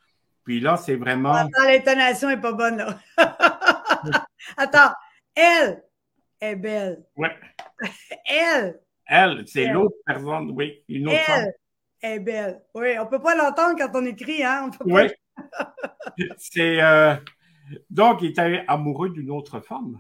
[0.45, 1.33] Puis là, c'est vraiment.
[1.33, 2.99] Attends, l'intonation n'est pas bonne, là.
[4.57, 4.93] Attends,
[5.35, 5.83] elle.
[6.41, 7.05] est belle.
[7.17, 7.29] Oui.
[8.27, 8.81] Elle.
[9.07, 10.83] Elle, c'est l'autre personne, oui.
[10.89, 11.19] Une autre
[12.03, 12.61] Elle est belle.
[12.75, 14.71] Oui, on ne peut pas l'entendre quand on écrit, hein?
[14.85, 15.09] oui.
[16.39, 16.83] C'est.
[16.83, 17.15] Euh,
[17.91, 19.99] donc, il était amoureux d'une autre femme.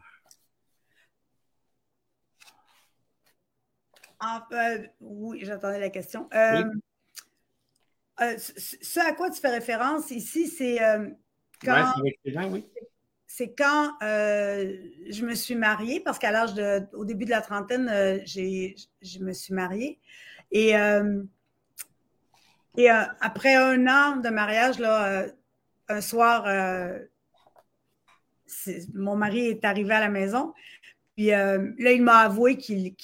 [5.01, 6.29] oui, j'entendais la question.
[6.35, 6.64] Euh,
[8.23, 10.79] euh, ce à quoi tu fais référence ici, c'est
[11.62, 11.93] quand.
[12.51, 12.67] oui
[13.27, 17.88] c'est quand je me suis mariée, parce qu'à l'âge de, au début de la trentaine,
[18.25, 19.99] je me suis mariée.
[20.53, 20.71] Et,
[22.77, 25.27] et après un an de mariage, là,
[25.88, 26.47] un soir,
[28.94, 30.53] mon mari est arrivé à la maison.
[31.16, 32.94] Puis là, il m'a avoué qu'il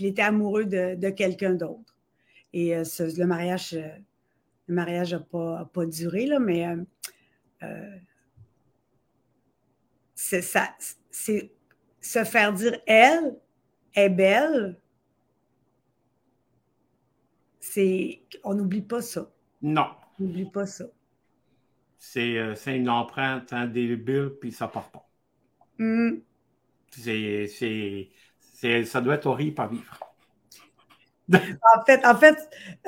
[0.00, 1.96] était amoureux de, quelqu'un d'autre.
[2.52, 3.76] Et le mariage
[4.68, 6.66] le mariage n'a pas, pas, duré, là, mais
[10.16, 10.74] c'est ça,
[11.10, 11.52] c'est
[12.00, 13.36] se faire dire elle
[13.94, 14.80] est belle.
[17.60, 19.30] C'est, on n'oublie pas ça.
[19.60, 19.88] Non.
[20.18, 20.84] On n'oublie pas ça.
[21.98, 25.08] C'est, euh, une empreinte indélébile, puis ça part pas.
[25.78, 26.18] Mm.
[26.90, 29.98] C'est, c'est, ça doit être horrible à vivre
[31.32, 32.36] en fait, en fait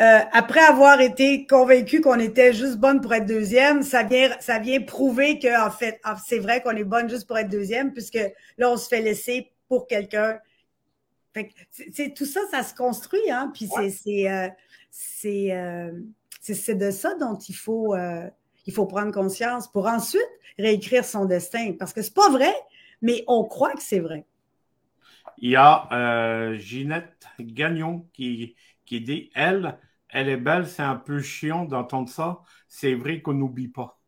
[0.00, 4.60] euh, après avoir été convaincu qu'on était juste bonne pour être deuxième, ça vient, ça
[4.60, 8.20] vient prouver que en fait, c'est vrai qu'on est bonne juste pour être deuxième, puisque
[8.56, 10.38] là, on se fait laisser pour quelqu'un.
[11.92, 13.50] C'est tout ça, ça se construit, hein.
[13.54, 14.48] Puis c'est euh,
[15.24, 15.92] euh,
[16.40, 17.94] c'est de ça dont il faut
[18.68, 20.20] il faut prendre conscience pour ensuite
[20.58, 22.52] réécrire son destin, parce que c'est pas vrai,
[23.00, 24.26] mais on croit que c'est vrai.
[25.38, 29.78] Il y a euh, Ginette Gagnon qui, qui dit Elle,
[30.10, 32.40] elle est belle, c'est un peu chiant d'entendre ça.
[32.68, 33.98] C'est vrai qu'on n'oublie pas.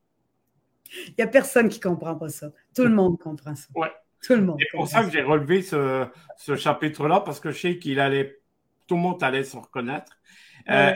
[1.09, 2.51] Il n'y a personne qui ne comprend pas ça.
[2.75, 3.69] Tout le monde comprend ça.
[3.75, 3.93] Ouais.
[4.23, 4.59] Tout le monde.
[4.61, 6.07] C'est pour ça que j'ai relevé ce,
[6.55, 8.41] chapitre-là, parce que je sais qu'il allait,
[8.87, 10.19] tout le monde allait se reconnaître.
[10.69, 10.93] Euh,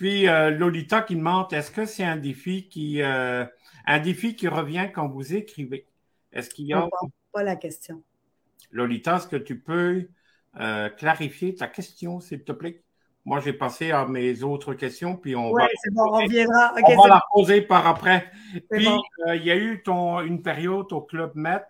[0.00, 4.88] puis euh, Lolita qui demande est-ce que c'est un défi qui un défi qui revient
[4.94, 5.86] quand vous écrivez?
[6.32, 6.88] Est-ce qu'il y a
[7.32, 8.02] pas la question.
[8.72, 10.08] Lolita, est-ce que tu peux
[10.58, 12.82] euh, clarifier ta question, s'il te plaît?
[13.24, 15.68] Moi, j'ai passé à mes autres questions, puis on va.
[15.74, 16.72] c'est bon, on reviendra.
[16.74, 18.30] on va la poser par après.
[18.70, 18.88] Puis,
[19.26, 21.66] euh, il y a eu ton, une période au Club Met.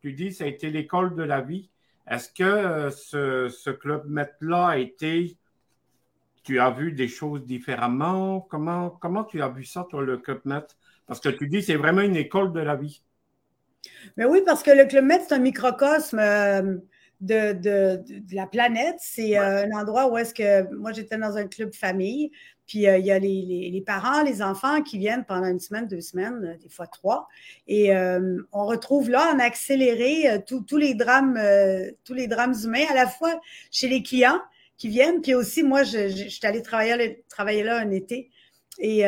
[0.00, 1.70] Tu dis ça a été l'école de la vie.
[2.08, 5.36] Est-ce que euh, ce, ce, Club Met-là a été.
[6.50, 8.40] Tu as vu des choses différemment?
[8.40, 10.66] Comment, comment tu as vu ça, toi, le Club Met?
[11.06, 13.04] Parce que tu dis c'est vraiment une école de la vie.
[14.16, 16.76] Mais oui, parce que le Club Med, c'est un microcosme euh,
[17.20, 18.96] de, la planète.
[18.98, 22.32] C'est euh, un endroit où est-ce que moi, j'étais dans un club famille,
[22.66, 26.00] puis euh, il y a les, parents, les enfants qui viennent pendant une semaine, deux
[26.00, 27.28] semaines, des fois trois.
[27.68, 31.40] Et on retrouve là en accéléré tous les drames,
[32.04, 34.40] tous les drames humains, à la fois chez les clients
[34.80, 38.30] qui viennent, puis aussi, moi, je, suis allée travailler, travailler là un été.
[38.78, 39.04] Et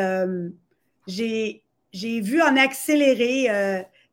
[1.07, 3.49] j'ai vu en accéléré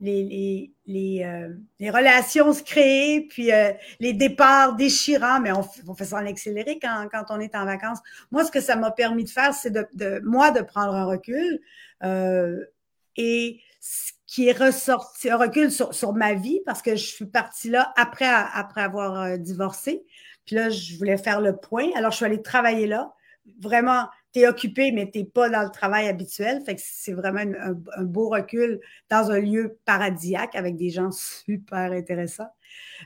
[0.02, 5.94] les, les, euh, les, relations se créent, puis euh, les départs déchirants, mais on, on
[5.94, 8.00] fait ça en accéléré quand, quand, on est en vacances.
[8.32, 11.06] Moi, ce que ça m'a permis de faire, c'est de, de, moi de prendre un
[11.06, 11.60] recul
[12.04, 12.64] euh,
[13.18, 17.26] et ce qui est ressorti, un recul sur, sur, ma vie, parce que je suis
[17.26, 20.06] partie là après, après avoir euh, divorcé.
[20.50, 21.92] Puis là, je voulais faire le point.
[21.94, 23.14] Alors, je suis allée travailler là,
[23.62, 26.60] vraiment tu es occupé, mais tu n'es pas dans le travail habituel.
[26.66, 28.80] Fait que c'est vraiment un, beau recul
[29.12, 32.50] dans un lieu paradisiaque avec des gens super intéressants.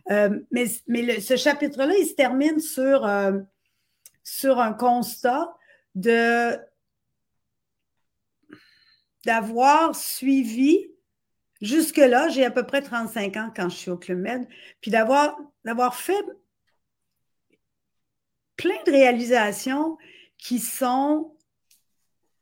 [0.10, 3.40] Euh, mais mais ce chapitre-là, il se termine sur, euh,
[4.24, 5.54] sur un constat
[5.96, 6.58] de
[9.26, 10.94] d'avoir suivi
[11.60, 14.48] jusque-là, j'ai à peu près 35 ans quand je suis au Club Med,
[14.80, 16.24] puis d'avoir, d'avoir fait
[18.56, 19.98] plein de réalisations
[20.38, 21.32] qui sont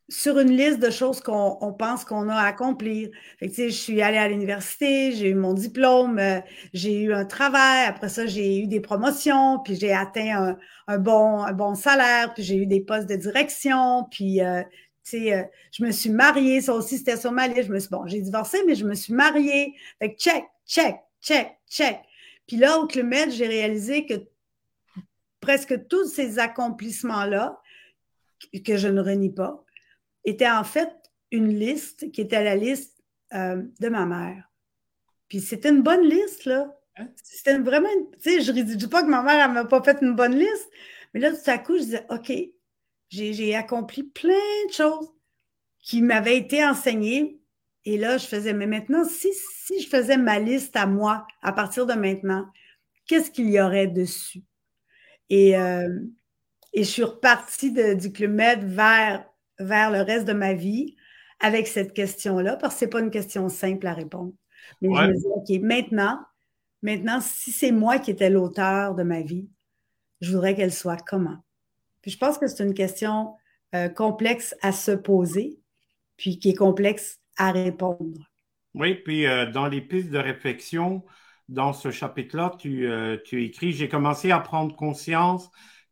[0.10, 3.10] sur une liste de choses qu'on pense qu'on a à accomplir.
[3.40, 6.42] je suis allée à l'université, j'ai eu mon diplôme, euh,
[6.74, 11.42] j'ai eu un travail, après ça, j'ai eu des promotions, puis j'ai atteint un, bon,
[11.44, 14.64] un bon salaire, puis j'ai eu des postes de direction, puis euh,
[15.14, 17.68] euh, je me suis mariée, ça aussi c'était sur ma liste.
[17.68, 19.74] Je me suis, bon, j'ai divorcé, mais je me suis mariée.
[20.00, 22.00] Fait que check, check, check, check.
[22.48, 24.16] Puis là, au Clumet, j'ai réalisé que
[25.42, 27.60] presque tous ces accomplissements-là,
[28.66, 29.64] que je ne renie pas,
[30.24, 30.90] était en fait
[31.32, 34.50] une liste qui était la liste euh, de ma mère.
[35.28, 36.78] Puis c'était une bonne liste, là.
[36.98, 37.08] Hein?
[37.24, 37.90] C'était vraiment,
[38.22, 40.36] tu sais, je ne dis pas que ma mère, elle m'a pas fait une bonne
[40.36, 40.70] liste,
[41.14, 42.32] mais là, tout à coup, je disais, OK,
[43.10, 45.10] j'ai accompli plein de choses
[45.80, 47.40] qui m'avaient été enseignées.
[47.84, 51.52] Et là, je faisais, mais maintenant, si, si je faisais ma liste à moi, à
[51.52, 52.46] partir de maintenant,
[53.08, 54.44] qu'est-ce qu'il y aurait dessus?
[55.32, 55.98] Et, euh,
[56.74, 59.26] et je suis repartie du Club Med vers,
[59.60, 60.98] vers le reste de ma vie
[61.40, 64.34] avec cette question-là, parce que ce n'est pas une question simple à répondre.
[64.82, 66.20] Mais je me dis, OK, maintenant,
[66.82, 69.50] maintenant, si c'est moi qui étais l'auteur de ma vie,
[70.20, 71.38] je voudrais qu'elle soit comment?
[72.02, 73.34] Puis je pense que c'est une question
[73.74, 75.60] euh, complexe à se poser,
[76.18, 78.30] puis qui est complexe à répondre.
[78.74, 81.04] Oui, puis euh, dans les pistes de réflexion,
[81.50, 85.50] dans ce chapitre-là, tu, euh, tu écris, j'ai commencé à prendre conscience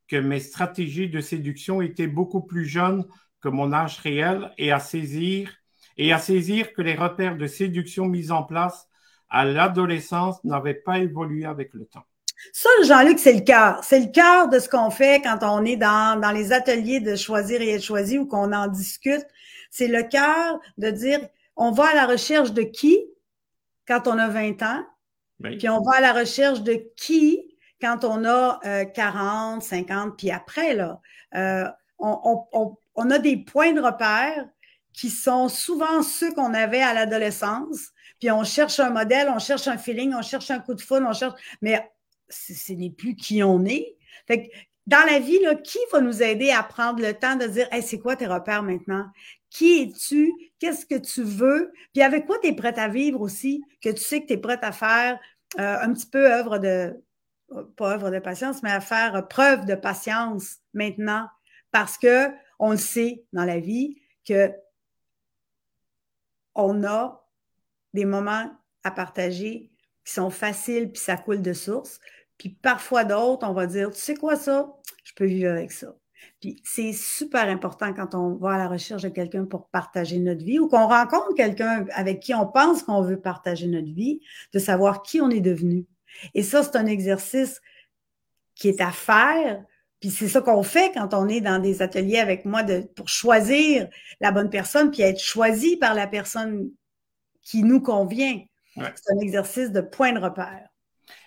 [0.07, 3.05] que mes stratégies de séduction étaient beaucoup plus jeunes
[3.41, 5.53] que mon âge réel et à saisir
[5.97, 8.87] et à saisir que les repères de séduction mis en place
[9.29, 12.05] à l'adolescence n'avaient pas évolué avec le temps.
[12.53, 13.83] Ça, Jean-Luc, c'est le cœur.
[13.83, 17.15] C'est le cœur de ce qu'on fait quand on est dans, dans les ateliers de
[17.15, 19.25] choisir et être choisi ou qu'on en discute.
[19.69, 21.19] C'est le cœur de dire,
[21.57, 22.97] on va à la recherche de qui
[23.87, 24.85] quand on a 20 ans,
[25.41, 28.59] puis on va à la recherche de qui quand on a
[28.93, 30.99] 40, euh, 50, puis après, là.
[31.35, 31.65] Euh,
[31.99, 34.47] on, a des points de repère
[34.93, 37.89] qui sont souvent ceux qu'on avait à l'adolescence.
[38.19, 41.07] Puis on cherche un modèle, on cherche un feeling, on cherche un coup de foudre,
[41.09, 41.39] on cherche.
[41.61, 41.89] Mais
[42.29, 43.95] ce n'est plus qui on est.
[44.87, 47.99] Dans la vie, là, qui va nous aider à prendre le temps de dire c'est
[47.99, 49.05] quoi tes repères maintenant?
[49.49, 50.31] Qui es-tu?
[50.59, 51.71] Qu'est-ce que tu veux?
[51.93, 54.37] Puis avec quoi tu es prête à vivre aussi, que tu sais que tu es
[54.37, 55.19] prête à faire
[55.59, 56.93] euh, un petit peu œuvre de,
[57.75, 61.27] pas œuvre de patience, mais à faire preuve de patience maintenant?
[61.71, 62.27] Parce que
[62.59, 64.51] on le sait dans la vie que
[66.55, 67.25] on a
[67.93, 68.51] des moments
[68.83, 69.71] à partager
[70.03, 71.99] qui sont faciles puis ça coule de source.
[72.37, 74.73] Puis parfois d'autres, on va dire, tu sais quoi ça?
[75.03, 75.95] Je peux vivre avec ça.
[76.39, 80.43] Puis c'est super important quand on va à la recherche de quelqu'un pour partager notre
[80.43, 84.21] vie ou qu'on rencontre quelqu'un avec qui on pense qu'on veut partager notre vie,
[84.53, 85.85] de savoir qui on est devenu.
[86.33, 87.61] Et ça, c'est un exercice
[88.55, 89.63] qui est à faire
[89.99, 93.09] puis c'est ça qu'on fait quand on est dans des ateliers avec moi de, pour
[93.09, 93.87] choisir
[94.21, 96.69] la bonne personne, puis être choisi par la personne
[97.41, 98.41] qui nous convient.
[98.75, 100.69] C'est un exercice de point de repère.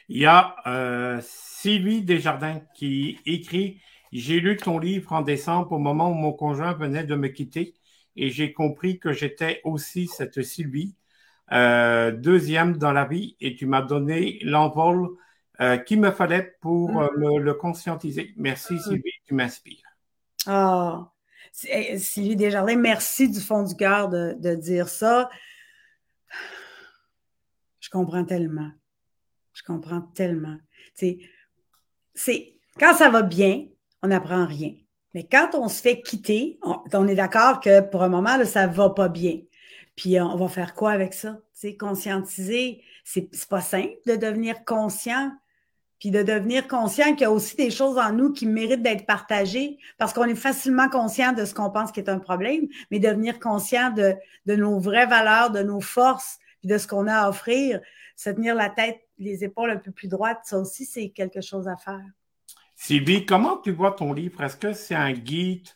[0.08, 5.78] Il y a euh, Sylvie Desjardins qui écrit J'ai lu ton livre en décembre au
[5.78, 7.74] moment où mon conjoint venait de me quitter
[8.14, 10.94] et j'ai compris que j'étais aussi cette Sylvie,
[11.52, 15.08] euh, deuxième dans la vie, et tu m'as donné l'envol
[15.60, 18.34] euh, qu'il me fallait pour euh, le conscientiser.
[18.36, 18.80] Merci, mm.
[18.80, 19.86] Sylvie, tu m'inspires.
[20.46, 21.10] Ah,
[21.52, 25.30] Sylvie Desjardins, merci du fond du cœur de, dire ça.
[27.80, 28.70] Je comprends tellement.
[29.54, 30.56] Je comprends tellement.
[30.94, 31.18] C'est
[32.78, 33.66] quand ça va bien,
[34.02, 34.74] on n'apprend rien.
[35.14, 38.72] Mais quand on se fait quitter, on, est d'accord que pour un moment, ça ne
[38.72, 39.40] va pas bien.
[39.94, 41.38] Puis on va faire quoi avec ça?
[41.52, 45.30] C'est conscientiser, c'est pas simple de devenir conscient
[46.02, 49.06] puis de devenir conscient qu'il y a aussi des choses en nous qui méritent d'être
[49.06, 52.98] partagées parce qu'on est facilement conscient de ce qu'on pense qui est un problème, mais
[52.98, 54.16] devenir conscient de,
[54.52, 57.80] nos vraies valeurs, de nos forces, puis de ce qu'on a à offrir,
[58.16, 61.68] se tenir la tête, les épaules un peu plus droites, ça aussi, c'est quelque chose
[61.68, 62.02] à faire.
[62.84, 64.42] Sylvie, comment tu vois ton livre?
[64.42, 65.68] Est-ce que c'est un guide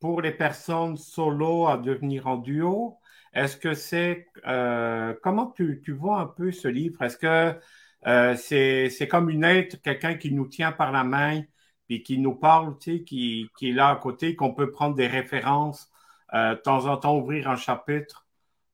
[0.00, 2.96] pour les personnes solo à devenir en duo?
[3.34, 4.26] Est-ce que c'est...
[4.46, 7.02] Euh, comment tu, tu vois un peu ce livre?
[7.02, 7.60] Est-ce que
[8.06, 11.42] euh, c'est comme une être, quelqu'un qui nous tient par la main,
[11.88, 14.94] puis qui nous parle, tu sais, qui, qui est là à côté, qu'on peut prendre
[14.94, 15.90] des références,
[16.32, 18.26] euh, de temps en temps ouvrir un chapitre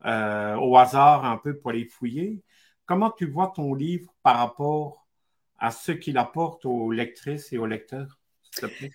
[0.05, 2.45] au hasard un peu pour les fouiller?
[2.87, 5.02] Comment tu vois ton livre par rapport
[5.63, 8.91] à ce qu'il apporte aux lectrices et aux lecteurs, s'il te plaît?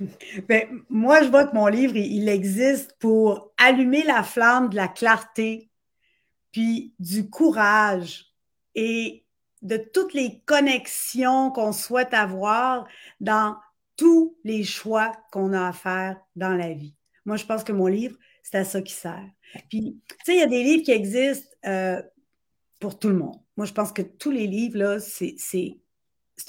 [0.48, 4.88] Ben, moi, je vois que mon livre, il existe pour allumer la flamme de la
[4.88, 5.68] clarté,
[6.52, 8.32] puis du courage
[8.74, 9.26] et
[9.60, 12.86] de toutes les connexions qu'on souhaite avoir
[13.20, 13.58] dans
[13.96, 16.94] tous les choix qu'on a à faire dans la vie.
[17.26, 19.28] Moi, je pense que mon livre, c'est à ça qui sert.
[19.68, 22.00] Puis, tu sais, il y a des livres qui existent euh,
[22.80, 23.36] pour tout le monde.
[23.58, 25.36] Moi, je pense que tous les livres, là, c'est,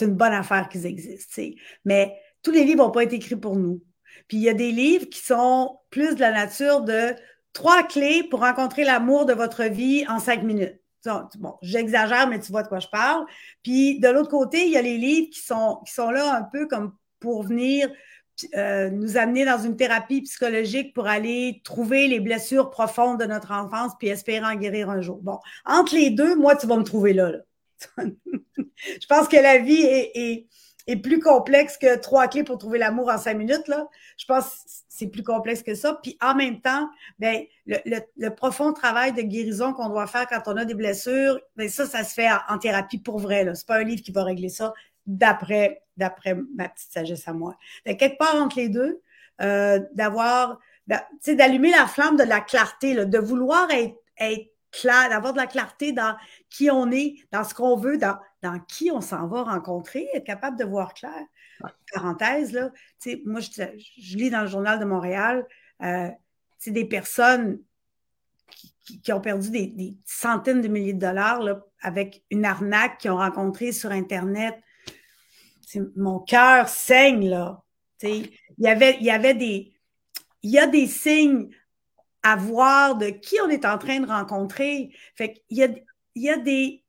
[0.01, 1.41] une bonne affaire qu'ils existent.
[1.83, 3.81] Mais tous les livres n'ont pas été écrits pour nous.
[4.27, 7.15] Puis, il y a des livres qui sont plus de la nature de
[7.53, 10.79] trois clés pour rencontrer l'amour de votre vie en cinq minutes.
[11.37, 13.25] Bon, j'exagère, mais tu vois de quoi je parle.
[13.63, 16.43] Puis de l'autre côté, il y a les livres qui sont, qui sont là un
[16.43, 17.89] peu comme pour venir
[18.55, 23.51] euh, nous amener dans une thérapie psychologique pour aller trouver les blessures profondes de notre
[23.51, 25.19] enfance puis espérer en guérir un jour.
[25.21, 27.31] Bon, entre les deux, moi, tu vas me trouver là.
[27.97, 30.47] je pense que la vie est,
[31.01, 33.67] plus complexe que trois clés pour trouver l'amour en cinq minutes.
[33.67, 33.87] Là.
[34.17, 35.99] Je pense que c'est plus complexe que ça.
[36.01, 40.57] Puis en même temps, ben, le, profond travail de guérison qu'on doit faire quand on
[40.57, 43.43] a des blessures, ben, ça, ça se fait en, thérapie pour vrai.
[43.43, 44.73] Ce n'est pas un livre qui va régler ça
[45.05, 47.55] d'après, d'après ma petite sagesse à moi.
[47.85, 49.01] quelque part entre les deux,
[49.41, 50.59] euh, d'avoir,
[51.27, 53.95] d'allumer la flamme de la clarté, là, de vouloir être
[54.79, 56.15] clair, d'avoir de la clarté dans
[56.49, 60.25] qui on est, dans ce qu'on veut, dans, dans qui on s'en va rencontrer, être
[60.25, 61.23] capable de voir clair.
[61.93, 62.71] Parenthèse, là,
[63.25, 65.47] moi, je, lis dans le Journal de Montréal,
[65.81, 66.09] euh,
[66.67, 67.59] des personnes
[69.03, 73.17] qui, ont perdu des, centaines de milliers de dollars là, avec une arnaque qu'ils ont
[73.17, 74.55] rencontrée sur Internet.
[75.95, 77.61] Mon cœur saigne, là.
[78.03, 79.73] Il y, avait, il y avait des.
[80.43, 81.49] Il y a des signes
[82.25, 84.89] à voir de qui on est en train de rencontrer.
[85.15, 85.67] Fait qu'il y a,
[86.15, 86.83] il y a des,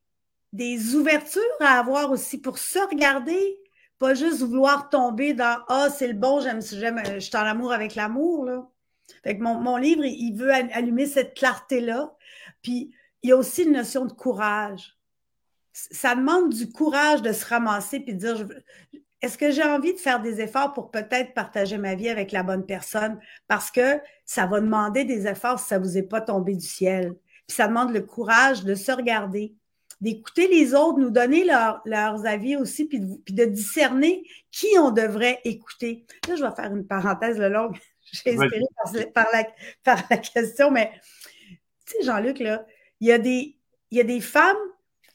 [0.51, 3.59] des ouvertures à avoir aussi pour se regarder,
[3.99, 7.71] pas juste vouloir tomber dans Ah, c'est le bon, j'aime, j'aime, je suis en amour
[7.71, 8.45] avec l'amour.
[8.45, 8.67] Là.
[9.23, 12.15] Fait que mon, mon livre, il veut allumer cette clarté-là.
[12.63, 14.97] Puis il y a aussi une notion de courage.
[15.71, 18.47] Ça demande du courage de se ramasser puis de dire
[19.21, 22.43] est-ce que j'ai envie de faire des efforts pour peut-être partager ma vie avec la
[22.43, 23.19] bonne personne?
[23.47, 26.65] Parce que ça va demander des efforts si ça ne vous est pas tombé du
[26.65, 27.15] ciel.
[27.47, 29.55] Puis ça demande le courage de se regarder,
[30.01, 36.05] d'écouter les autres, nous donner leurs avis aussi, puis de, discerner qui on devrait écouter.
[36.27, 37.77] Là, je vais faire une parenthèse le longue.
[38.11, 38.65] J'ai inspiré
[39.13, 39.27] par,
[40.09, 40.91] la, question, mais
[41.85, 42.65] tu sais, Jean-Luc, là,
[43.01, 43.57] il y, a des,
[43.91, 44.55] il y a des femmes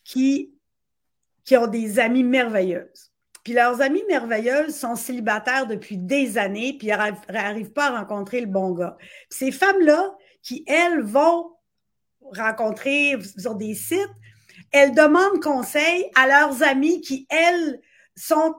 [0.05, 0.55] qui,
[1.45, 3.12] qui ont des amies merveilleuses.
[3.45, 8.47] Puis leurs amies merveilleuses sont célibataires depuis des années, puis n'arrivent pas à rencontrer le
[8.47, 8.97] bon gars.
[9.01, 11.53] Puis ces femmes-là, qui, elles, vont
[12.21, 14.11] rencontrer sur des sites,
[14.71, 17.81] elles demandent conseil à leurs amies qui, elles,
[18.17, 18.55] sont,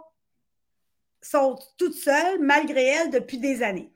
[1.21, 3.93] sont toutes seules, malgré elles, depuis des années.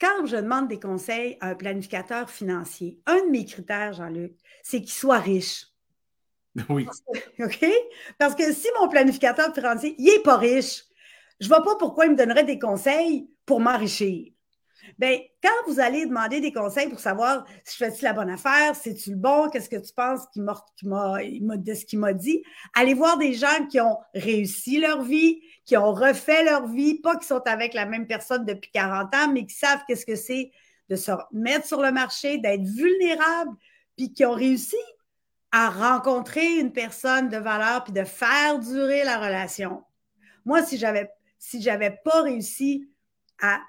[0.00, 4.80] Quand je demande des conseils à un planificateur financier, un de mes critères, Jean-Luc, c'est
[4.80, 5.66] qu'il soit riche.
[6.68, 6.86] Oui.
[7.40, 7.66] OK?
[8.18, 10.84] Parce que si mon planificateur financier, il n'est pas riche,
[11.40, 14.30] je ne vois pas pourquoi il me donnerait des conseils pour m'enrichir.
[14.98, 18.76] Bien, quand vous allez demander des conseils pour savoir si je fais la bonne affaire,
[18.76, 22.42] si tu le bon, qu'est-ce que tu penses de ce qu'il m'a dit,
[22.74, 27.16] allez voir des gens qui ont réussi leur vie, qui ont refait leur vie, pas
[27.16, 30.52] qui sont avec la même personne depuis 40 ans, mais qui savent qu'est-ce que c'est
[30.90, 33.52] de se mettre sur le marché, d'être vulnérable,
[33.96, 34.76] puis qui ont réussi
[35.56, 39.84] à rencontrer une personne de valeur, puis de faire durer la relation.
[40.44, 42.88] Moi, si j'avais si j'avais pas réussi
[43.40, 43.60] à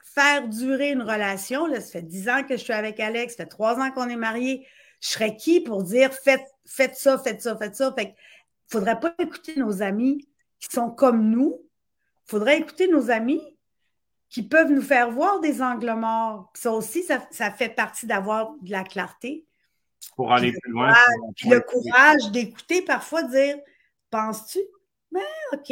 [0.00, 3.42] faire durer une relation, là, ça fait dix ans que je suis avec Alex, ça
[3.42, 4.64] fait trois ans qu'on est mariés,
[5.00, 7.92] je serais qui pour dire faites, ça, faites ça, faites ça?
[7.92, 8.14] Fait
[8.68, 10.28] faudrait pas écouter nos amis
[10.60, 11.60] qui sont comme nous.
[12.26, 13.42] Il faudrait écouter nos amis
[14.28, 16.52] qui peuvent nous faire voir des angles morts.
[16.54, 19.45] Ça aussi, ça, fait partie d'avoir de la clarté.
[20.14, 20.94] Pour aller plus loin.
[21.36, 23.56] puis le courage d'écouter, parfois dire
[24.10, 24.60] Penses-tu?
[25.10, 25.66] Ben, OK.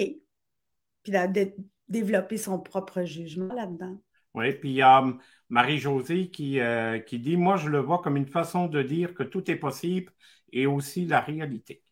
[1.02, 1.52] Puis de
[1.88, 3.96] développer son propre jugement là-dedans.
[4.34, 8.00] Oui, puis il y a hum, Marie-Josée qui, euh, qui dit Moi, je le vois
[8.02, 10.12] comme une façon de dire que tout est possible
[10.52, 11.82] et aussi la réalité.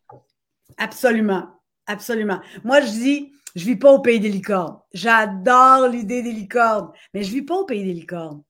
[0.76, 1.48] Absolument.
[1.86, 2.40] Absolument.
[2.64, 4.78] Moi, je dis Je ne vis pas au pays des licornes.
[4.92, 8.42] J'adore l'idée des licornes, mais je ne vis pas au pays des licornes.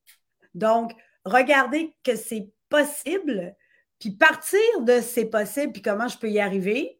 [0.54, 0.92] Donc,
[1.24, 3.54] regardez que c'est possible,
[4.02, 6.98] puis partir de c'est possible, puis comment je peux y arriver,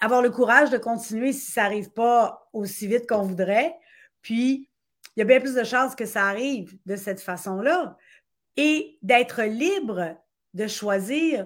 [0.00, 3.74] avoir le courage de continuer si ça n'arrive pas aussi vite qu'on voudrait,
[4.22, 4.70] puis
[5.16, 7.96] il y a bien plus de chances que ça arrive de cette façon-là.
[8.56, 10.16] Et d'être libre
[10.54, 11.44] de choisir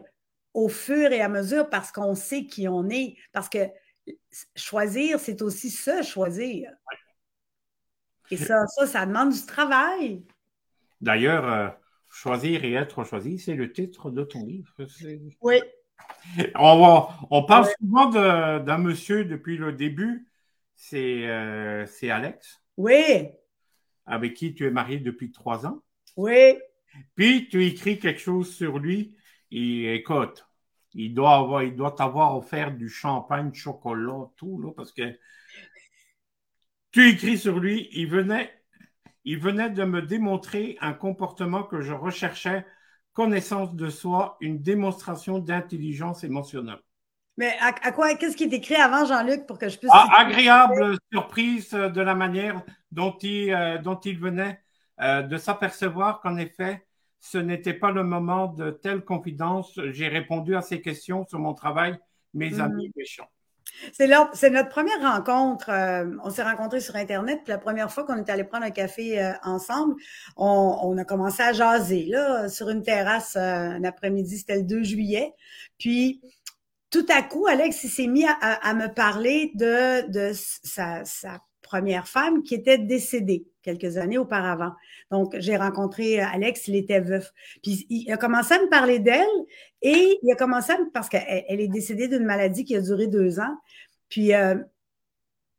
[0.52, 3.16] au fur et à mesure parce qu'on sait qui on est.
[3.32, 3.70] Parce que
[4.54, 6.70] choisir, c'est aussi se choisir.
[8.30, 10.22] Et ça, ça, ça demande du travail.
[11.00, 11.68] D'ailleurs, euh,
[12.12, 14.72] choisir et être choisi, c'est le titre de ton livre.
[15.40, 15.60] Oui.
[16.54, 20.28] On, on parle souvent d'un monsieur depuis le début.
[20.76, 22.62] C'est euh, Alex.
[22.76, 23.32] Oui
[24.06, 25.82] avec qui tu es marié depuis trois ans.
[26.16, 26.58] Oui.
[27.14, 29.16] Puis tu écris quelque chose sur lui
[29.50, 30.46] et écoute,
[30.94, 35.18] il doit avoir, il doit t'avoir offert du champagne, chocolat, tout, là, parce que
[36.90, 38.50] tu écris sur lui, il venait,
[39.24, 42.66] il venait de me démontrer un comportement que je recherchais,
[43.12, 46.80] connaissance de soi, une démonstration d'intelligence émotionnelle.
[47.38, 49.90] Mais à, quoi, qu'est-ce qui est écrit avant, Jean-Luc, pour que je puisse.
[49.92, 54.60] Ah, agréable surprise de la manière dont il, euh, dont il venait
[55.00, 56.86] euh, de s'apercevoir qu'en effet,
[57.20, 59.80] ce n'était pas le moment de telle confidence.
[59.92, 61.98] J'ai répondu à ces questions sur mon travail,
[62.34, 62.60] mes mm.
[62.60, 63.30] amis méchants.
[63.92, 65.70] C'est notre première rencontre.
[65.70, 67.40] Euh, on s'est rencontrés sur Internet.
[67.44, 69.94] Puis la première fois qu'on est allé prendre un café euh, ensemble,
[70.36, 74.38] on, a commencé à jaser là, sur une terrasse un après-midi.
[74.38, 75.32] C'était le 2 juillet.
[75.78, 76.20] Puis
[76.92, 81.02] tout à coup, Alex s'est mis à, me parler de, sa,
[81.62, 84.72] première femme qui était décédée quelques années auparavant.
[85.10, 87.32] Donc, j'ai rencontré euh, Alex, il était veuf.
[87.62, 89.24] Puis, il a commencé à me parler d'elle
[89.80, 92.80] et il a commencé à me, parce qu'elle elle est décédée d'une maladie qui a
[92.82, 93.56] duré deux ans.
[94.12, 94.56] Puis, euh,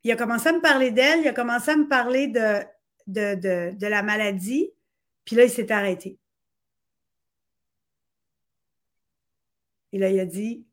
[0.04, 2.62] il a commencé à me parler d'elle, il a commencé à me parler de,
[3.08, 4.70] de, de, la maladie.
[5.24, 6.18] Puis là, il s'est arrêté.
[9.92, 10.64] Et là, il a dit,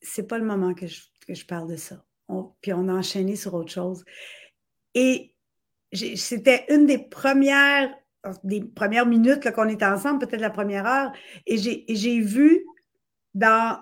[0.00, 2.02] c'est pas le moment que je, que je parle de ça
[2.60, 4.04] puis on a enchaîné sur autre chose.
[4.94, 5.34] Et
[5.92, 7.92] c'était une des premières,
[8.44, 11.12] des premières minutes qu'on était ensemble, peut-être la première heure,
[11.46, 12.64] et j'ai vu
[13.34, 13.80] dans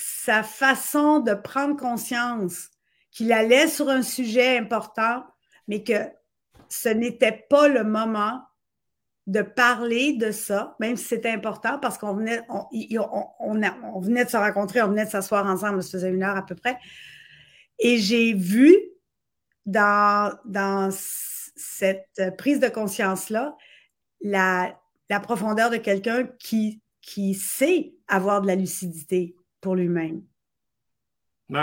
[0.00, 2.70] sa façon de prendre conscience
[3.10, 5.24] qu'il allait sur un sujet important,
[5.68, 6.08] mais que
[6.68, 8.40] ce n'était pas le moment
[9.26, 14.88] de parler de ça, même si c'était important, parce qu'on venait, de se rencontrer, on
[14.88, 16.78] venait de s'asseoir ensemble, ça faisait une heure à peu près.
[17.78, 18.74] Et j'ai vu
[19.66, 20.38] dans,
[20.90, 23.54] cette prise de conscience-là
[24.22, 24.74] la,
[25.10, 30.22] la profondeur de quelqu'un qui sait avoir de la lucidité pour lui-même.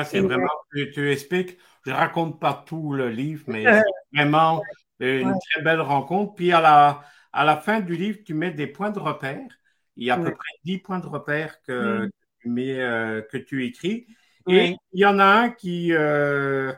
[0.06, 3.84] c'est vraiment, tu, expliques, je ne raconte pas tout le livre, mais c'est
[4.14, 4.62] vraiment
[5.00, 6.36] une très belle rencontre.
[6.36, 7.02] Puis à la,
[7.34, 9.48] à la fin du livre, tu mets des points de repère.
[9.95, 13.38] Il y a à peu près 10 points de repère que, tu, mets, euh, que
[13.38, 14.08] tu écris.
[14.48, 16.72] Et il y en a un qui, euh,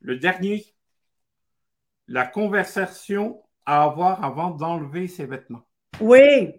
[0.00, 0.64] le dernier,
[2.06, 5.66] la conversation à avoir avant d'enlever ses vêtements.
[6.00, 6.52] Oui,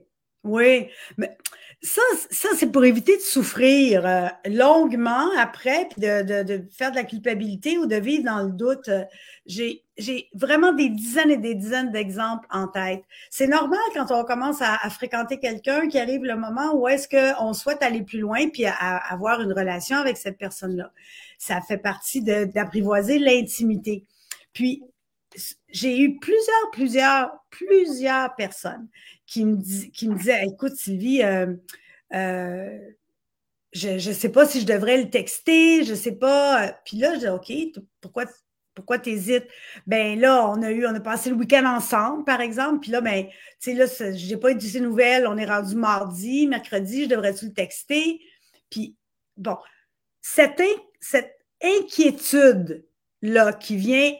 [0.43, 0.89] oui.
[1.17, 1.37] Mais
[1.81, 6.95] ça, ça c'est pour éviter de souffrir euh, longuement après, puis de, de, faire de
[6.95, 8.89] la culpabilité ou de vivre dans le doute.
[9.45, 13.03] J'ai j'ai vraiment des dizaines et des dizaines d'exemples en tête.
[13.29, 17.53] C'est normal quand on commence à, fréquenter quelqu'un qui arrive le moment où est-ce qu'on
[17.53, 20.91] souhaite aller plus loin puis avoir une relation avec cette personne-là.
[21.37, 24.03] Ça fait partie d'apprivoiser l'intimité.
[24.53, 24.83] Puis,
[25.69, 28.87] j'ai eu plusieurs, plusieurs, plusieurs personnes
[29.25, 29.61] qui me,
[29.91, 31.53] qui me disaient, écoute Sylvie, euh,
[32.13, 32.77] euh,
[33.73, 36.77] je ne sais pas si je devrais le texter, je sais pas.
[36.85, 38.25] Puis là, je dis, OK, pourquoi
[38.73, 39.47] pourquoi tu hésites?
[39.85, 42.79] Ben là, on a eu, on a passé le week-end ensemble, par exemple.
[42.79, 45.27] Puis là, ben, tu sais, là, j'ai pas eu de ces nouvelles.
[45.27, 48.21] On est rendu mardi, mercredi, je devrais-tu le texter?
[48.69, 48.95] Puis,
[49.37, 49.57] bon,
[50.21, 50.61] cette,
[50.99, 54.13] cette inquiétude-là qui vient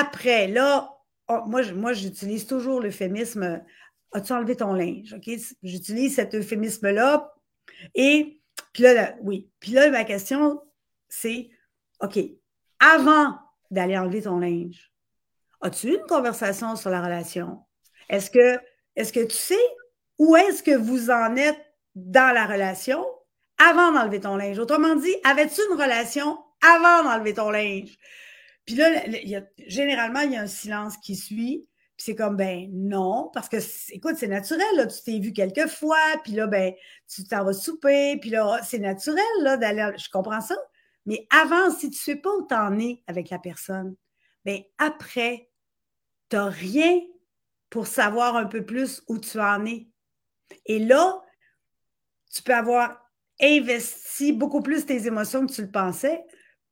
[0.00, 0.90] après, là,
[1.28, 3.62] oh, moi, moi, j'utilise toujours l'euphémisme
[4.12, 5.16] As-tu enlevé ton linge?
[5.62, 7.32] J'utilise cet euphémisme-là.
[7.94, 9.50] Et puis là, oui.
[9.58, 10.60] Puis là, ma question,
[11.08, 11.48] c'est
[12.00, 12.18] OK,
[12.78, 13.38] avant
[13.70, 14.92] d'aller enlever ton linge?
[15.62, 17.60] As-tu une conversation sur la relation?
[18.10, 18.58] Est-ce que,
[18.96, 19.64] est que tu sais
[20.18, 21.60] où est-ce que vous en êtes
[21.94, 23.06] dans la relation
[23.58, 24.58] avant d'enlever ton linge?
[24.58, 27.96] Autrement dit, avais-tu une relation avant d'enlever ton linge?
[28.64, 29.04] Puis là,
[29.66, 31.66] généralement, il y a un silence qui suit.
[31.96, 33.58] Puis c'est comme, ben non, parce que,
[33.92, 36.72] écoute, c'est naturel, là, tu t'es vu quelques fois, puis là, ben,
[37.06, 40.56] tu t'en vas souper, puis là, c'est naturel, là, d'aller, je comprends ça.
[41.04, 43.94] Mais avant, si tu ne sais pas où tu en es avec la personne,
[44.44, 45.50] bien après,
[46.30, 47.00] tu n'as rien
[47.68, 49.88] pour savoir un peu plus où tu en es.
[50.66, 51.22] Et là,
[52.32, 53.10] tu peux avoir
[53.40, 56.24] investi beaucoup plus tes émotions que tu le pensais,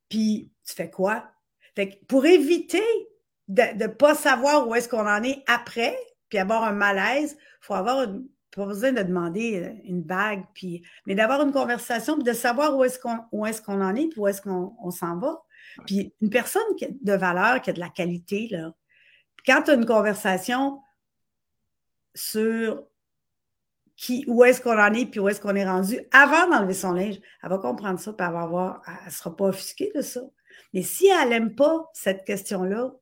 [0.09, 1.31] puis tu fais quoi?
[1.75, 2.83] Fait pour éviter
[3.49, 5.99] de ne pas savoir où est-ce qu'on en est après,
[6.29, 10.45] puis avoir un malaise, il faut avoir une pas besoin de demander euh, une bague,
[10.55, 14.09] puis, mais d'avoir une conversation, puis de savoir où est-ce qu'on est qu'on en est,
[14.09, 15.43] puis où est-ce qu'on s'en va.
[15.87, 18.75] Puis une personne qui a de valeur, qui a de la qualité, là,
[19.47, 20.81] quand tu as une conversation
[22.15, 22.85] sur
[23.97, 26.93] qui, où est-ce qu'on en est, puis où est-ce qu'on est rendu, avant d'enlever son
[26.93, 30.01] linge, elle va comprendre ça, puis elle va voir, elle ne sera pas offusquée de
[30.01, 30.23] ça.
[30.75, 32.93] Mais si elle n'aime pas cette question-là,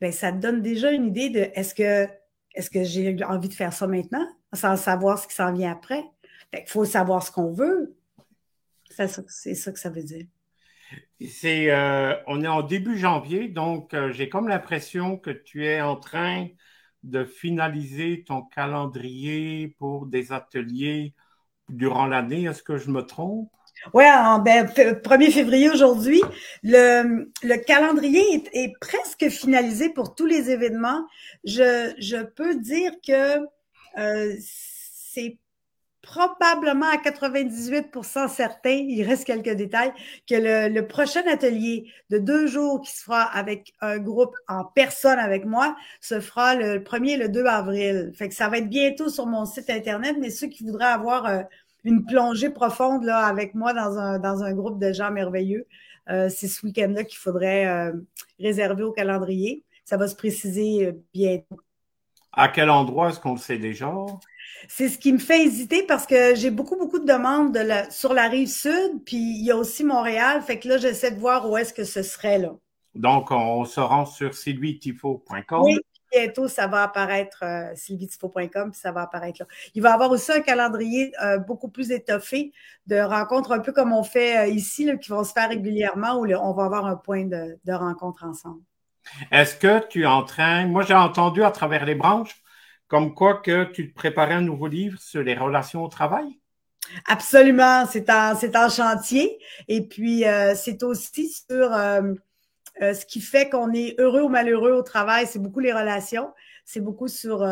[0.00, 2.08] ben ça te donne déjà une idée de est-ce que
[2.54, 4.26] est-ce que j'ai envie de faire ça maintenant?
[4.54, 6.04] sans savoir ce qui s'en vient après?
[6.52, 7.96] Il faut savoir ce qu'on veut.
[8.88, 10.26] C'est ça, que ça veut dire.
[11.20, 15.80] C'est, euh, on est en début janvier, donc euh, j'ai comme l'impression que tu es
[15.80, 16.48] en train
[17.02, 21.14] de finaliser ton calendrier pour des ateliers
[21.68, 22.44] durant l'année.
[22.44, 23.50] Est-ce que je me trompe?
[23.92, 24.04] Oui,
[24.44, 26.22] ben, 1er février aujourd'hui,
[26.62, 31.06] le, le calendrier est, est, presque finalisé pour tous les événements.
[31.44, 33.40] Je, je peux dire que
[33.98, 35.38] euh, c'est
[36.04, 39.92] probablement à 98% certain, il reste quelques détails,
[40.28, 45.18] que le, prochain atelier de deux jours qui se fera avec un groupe en personne
[45.18, 48.12] avec moi se fera le 1er et le 2 avril.
[48.14, 51.26] Fait que ça va être bientôt sur mon site Internet, mais ceux qui voudraient avoir
[51.26, 51.42] euh,
[51.84, 55.66] une plongée profonde là, avec moi dans un, dans un groupe de gens merveilleux,
[56.10, 57.92] euh, c'est ce week-end-là qu'il faudrait euh,
[58.38, 59.64] réserver au calendrier.
[59.84, 61.60] Ça va se préciser bientôt.
[62.32, 63.92] À quel endroit est-ce qu'on le sait déjà?
[64.68, 67.56] C'est ce qui me fait hésiter parce que j'ai beaucoup, beaucoup de demandes
[67.90, 70.42] sur la rive sud, puis il y a aussi Montréal.
[70.42, 72.54] Fait que là, j'essaie de voir où est-ce que ce serait là.
[72.94, 75.62] Donc, on se rend sur sylvietifo.com.
[75.62, 75.78] Oui,
[76.14, 79.46] bientôt, ça va apparaître, euh, sylvietifo.com, puis ça va apparaître là.
[79.74, 82.52] Il va y avoir aussi un calendrier euh, beaucoup plus étoffé
[82.86, 86.26] de rencontres, un peu comme on fait euh, ici, qui vont se faire régulièrement, où
[86.26, 88.62] on va avoir un point de, de rencontre ensemble.
[89.30, 92.42] Est-ce que tu es en train, moi j'ai entendu à travers les branches,
[92.88, 96.38] comme quoi que tu te préparais un nouveau livre sur les relations au travail?
[97.06, 99.38] Absolument, c'est en, c'est en chantier.
[99.68, 101.72] Et puis, euh, c'est aussi sur
[102.82, 105.26] euh, euh, ce qui fait qu'on est heureux ou malheureux au travail.
[105.26, 106.32] C'est beaucoup les relations.
[106.64, 107.46] C'est beaucoup sur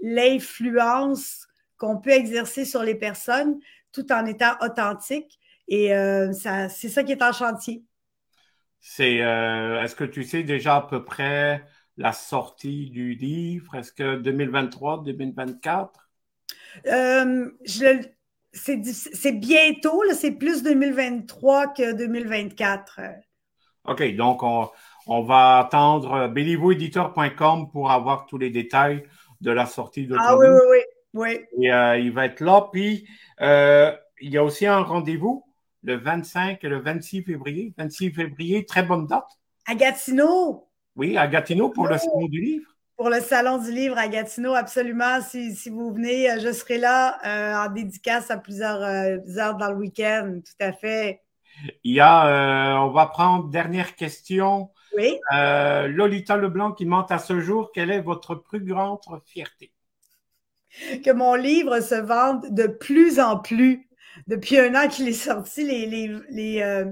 [0.00, 1.46] l'influence
[1.76, 3.58] qu'on peut exercer sur les personnes
[3.92, 5.38] tout en étant authentique.
[5.68, 5.90] Et
[6.32, 7.84] ça, c'est ça qui est en chantier.
[8.80, 11.66] C'est, est-ce que tu sais déjà à peu près
[11.98, 13.74] la sortie du livre?
[13.74, 16.06] Est-ce que 2023, 2024?
[16.86, 17.50] Euh,
[18.52, 23.00] c'est bientôt, c'est plus 2023 que 2024.
[23.88, 29.04] OK, donc on, va attendre bellivoeditor.com pour avoir tous les détails
[29.40, 30.78] de la sortie de Ah oui, oui, oui,
[31.14, 31.64] oui.
[31.64, 32.68] Et euh, il va être là.
[32.72, 33.06] Puis,
[33.40, 35.44] euh, il y a aussi un rendez-vous
[35.82, 37.72] le 25 et le 26 février.
[37.78, 39.28] 26 février, très bonne date.
[39.66, 40.68] À Gatineau.
[40.96, 42.76] Oui, à Gatineau pour le salon du livre.
[42.96, 45.20] Pour le salon du livre à Gatineau, absolument.
[45.20, 49.70] Si, vous venez, euh, je serai là euh, en dédicace à plusieurs euh, heures dans
[49.70, 51.20] le week-end, tout à fait.
[51.84, 54.70] Il y a, on va prendre dernière question.
[54.96, 55.18] Oui.
[55.30, 57.70] Lolita Leblanc qui monte à ce jour.
[57.72, 59.72] Quelle est votre plus grande fierté?
[61.04, 63.88] Que mon livre se vende de plus en plus.
[64.26, 66.84] Depuis un an qu'il est sorti, les, les, les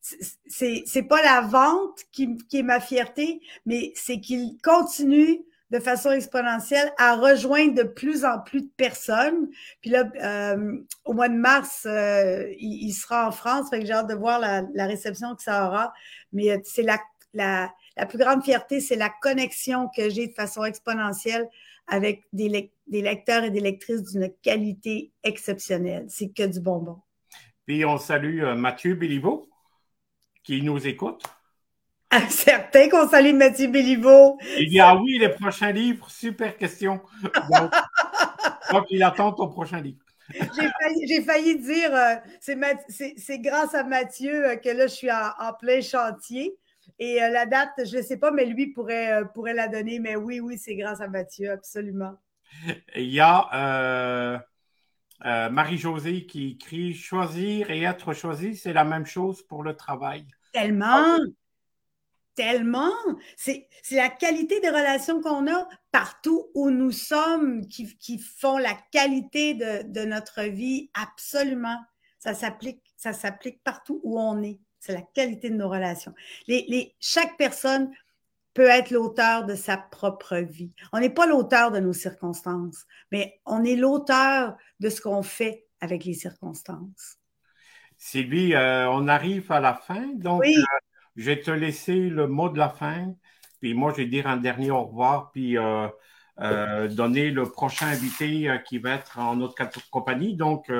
[0.00, 5.78] c'est c'est pas la vente qui, qui est ma fierté, mais c'est qu'il continue de
[5.78, 9.48] façon exponentielle à rejoindre de plus en plus de personnes.
[9.80, 13.92] Puis là, euh, au mois de mars, euh, il, sera en France, fait que j'ai
[13.94, 15.94] hâte de voir la, réception que ça aura.
[16.34, 16.98] Mais euh, c'est la,
[17.32, 17.72] la,
[18.06, 21.48] plus grande fierté, c'est la connexion que j'ai de façon exponentielle
[21.86, 26.04] avec des, des lecteurs et des lectrices d'une qualité exceptionnelle.
[26.08, 26.98] C'est que du bonbon.
[27.66, 29.48] Puis on salue Mathieu Béliveau
[30.44, 31.22] qui nous écoute.
[32.28, 34.38] Certain qu'on salue Mathieu Béliveau.
[34.58, 37.00] Il dit Ah oui, les prochains livres, super question.
[38.70, 39.98] Donc, il attend ton prochain livre.
[41.06, 45.80] J'ai failli, dire euh, c'est grâce à Mathieu euh, que là, je suis en, plein
[45.80, 46.56] chantier.
[46.98, 49.98] Et euh, la date, je ne sais pas, mais lui pourrait, pourrait la donner.
[49.98, 52.14] Mais oui, oui, c'est grâce à Mathieu, absolument.
[52.94, 54.42] Il y a
[55.50, 60.26] Marie-Josée qui écrit Choisir et être choisi, c'est la même chose pour le travail.
[60.52, 61.18] Tellement!
[62.34, 62.92] Tellement!
[63.36, 68.74] C'est la qualité des relations qu'on a partout où nous sommes qui, qui font la
[68.90, 71.78] qualité de, de notre vie, absolument.
[72.18, 74.58] Ça s'applique, ça s'applique partout où on est.
[74.78, 76.14] C'est la qualité de nos relations.
[76.46, 77.92] Les, les, chaque personne
[78.54, 80.74] peut être l'auteur de sa propre vie.
[80.92, 85.66] On n'est pas l'auteur de nos circonstances, mais on est l'auteur de ce qu'on fait
[85.80, 87.16] avec les circonstances.
[87.96, 90.62] Sylvie, euh, on arrive à la fin, donc euh,
[91.16, 93.14] je vais te laisser le mot de la fin,
[93.60, 98.50] puis moi je vais dire un dernier au revoir, puis euh, donner le prochain invité
[98.66, 99.56] qui va être en notre
[99.90, 100.34] compagnie.
[100.34, 100.72] Donc,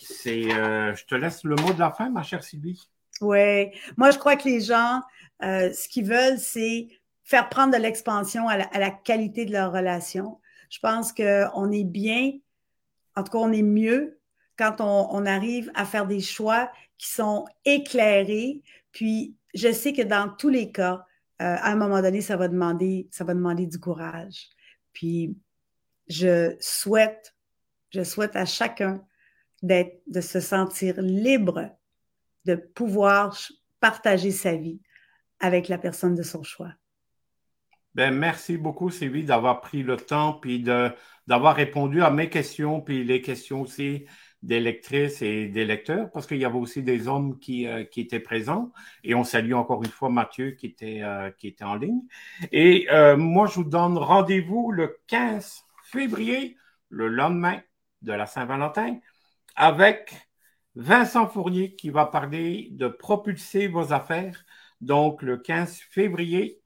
[0.00, 2.88] c'est, je te laisse le mot de la fin, ma chère Sylvie.
[3.22, 5.00] Oui, moi je crois que les gens
[5.42, 6.88] euh, ce qu'ils veulent, c'est
[7.24, 10.40] faire prendre de l'expansion à, la, qualité de leur relation.
[10.70, 12.32] Je pense qu'on est bien,
[13.16, 14.20] en tout cas, on est mieux
[14.56, 18.62] quand on, arrive à faire des choix qui sont éclairés.
[18.92, 21.04] Puis, je sais que dans tous les cas,
[21.42, 24.48] euh, à un moment donné, ça va demander, ça va demander du courage.
[24.92, 25.36] Puis,
[26.08, 27.34] je souhaite,
[27.90, 29.04] je souhaite à chacun
[29.62, 31.70] d'être, de se sentir libre
[32.44, 33.36] de pouvoir
[33.80, 34.80] partager sa vie
[35.40, 36.72] avec la personne de son choix.
[37.94, 43.04] Ben, merci beaucoup, Sylvie, d'avoir pris le temps puis d'avoir répondu à mes questions, puis
[43.04, 44.06] les questions aussi
[44.42, 48.00] des lectrices et des lecteurs, parce qu'il y avait aussi des hommes qui, euh, qui
[48.00, 48.72] étaient présents.
[49.02, 51.30] Et on salue encore une fois Mathieu qui était, euh,
[51.62, 52.02] en ligne.
[52.52, 56.56] Et euh, moi, je vous donne rendez-vous le 15 février,
[56.90, 57.60] le lendemain
[58.02, 58.98] de la Saint-Valentin,
[59.56, 60.14] avec
[60.74, 64.44] Vincent Fournier qui va parler de propulser vos affaires,
[64.80, 66.60] donc le 15 février,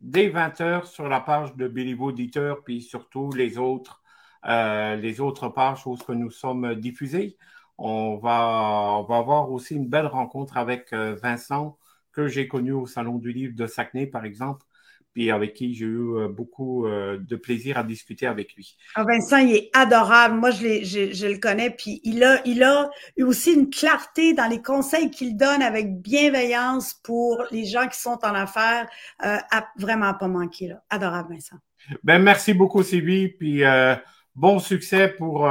[0.00, 4.02] dès 20h sur la page de Béliveau Auditeur, puis surtout les autres,
[4.46, 7.36] euh, les autres pages où nous sommes diffusés.
[7.78, 11.78] On va, on va avoir aussi une belle rencontre avec euh, Vincent
[12.12, 14.64] que j'ai connu au Salon du Livre de Saguenay, par exemple,
[15.12, 18.76] puis avec qui j'ai eu euh, beaucoup de plaisir à discuter avec lui.
[18.94, 20.36] Ah, Vincent, il est adorable.
[20.36, 24.32] Moi, je, je, je, le connais, puis il a, il a eu aussi une clarté
[24.32, 28.88] dans les conseils qu'il donne avec bienveillance pour les gens qui sont en affaires.
[29.24, 30.68] Euh, à vraiment pas manquer.
[30.68, 30.82] Là.
[30.90, 31.56] Adorable, Vincent.
[32.02, 33.94] Ben, merci beaucoup, Sylvie, puis euh,
[34.36, 35.48] bon succès pour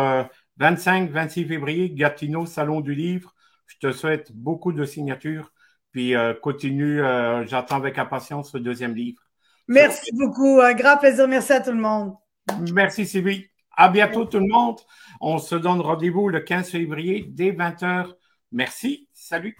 [0.59, 3.35] 25-26 février, Gatineau, Salon du Livre.
[3.67, 5.51] Je te souhaite beaucoup de signatures
[5.95, 9.21] puis euh, continue, euh, j'attends avec impatience le deuxième livre.
[9.69, 11.25] Merci beaucoup, un grand plaisir.
[11.25, 12.15] Merci à tout le monde.
[12.73, 13.45] Merci Sylvie.
[13.77, 14.77] À bientôt tout le monde.
[15.21, 18.11] On se donne rendez-vous le 15 février dès 20h.
[18.51, 19.07] Merci.
[19.13, 19.55] Salut.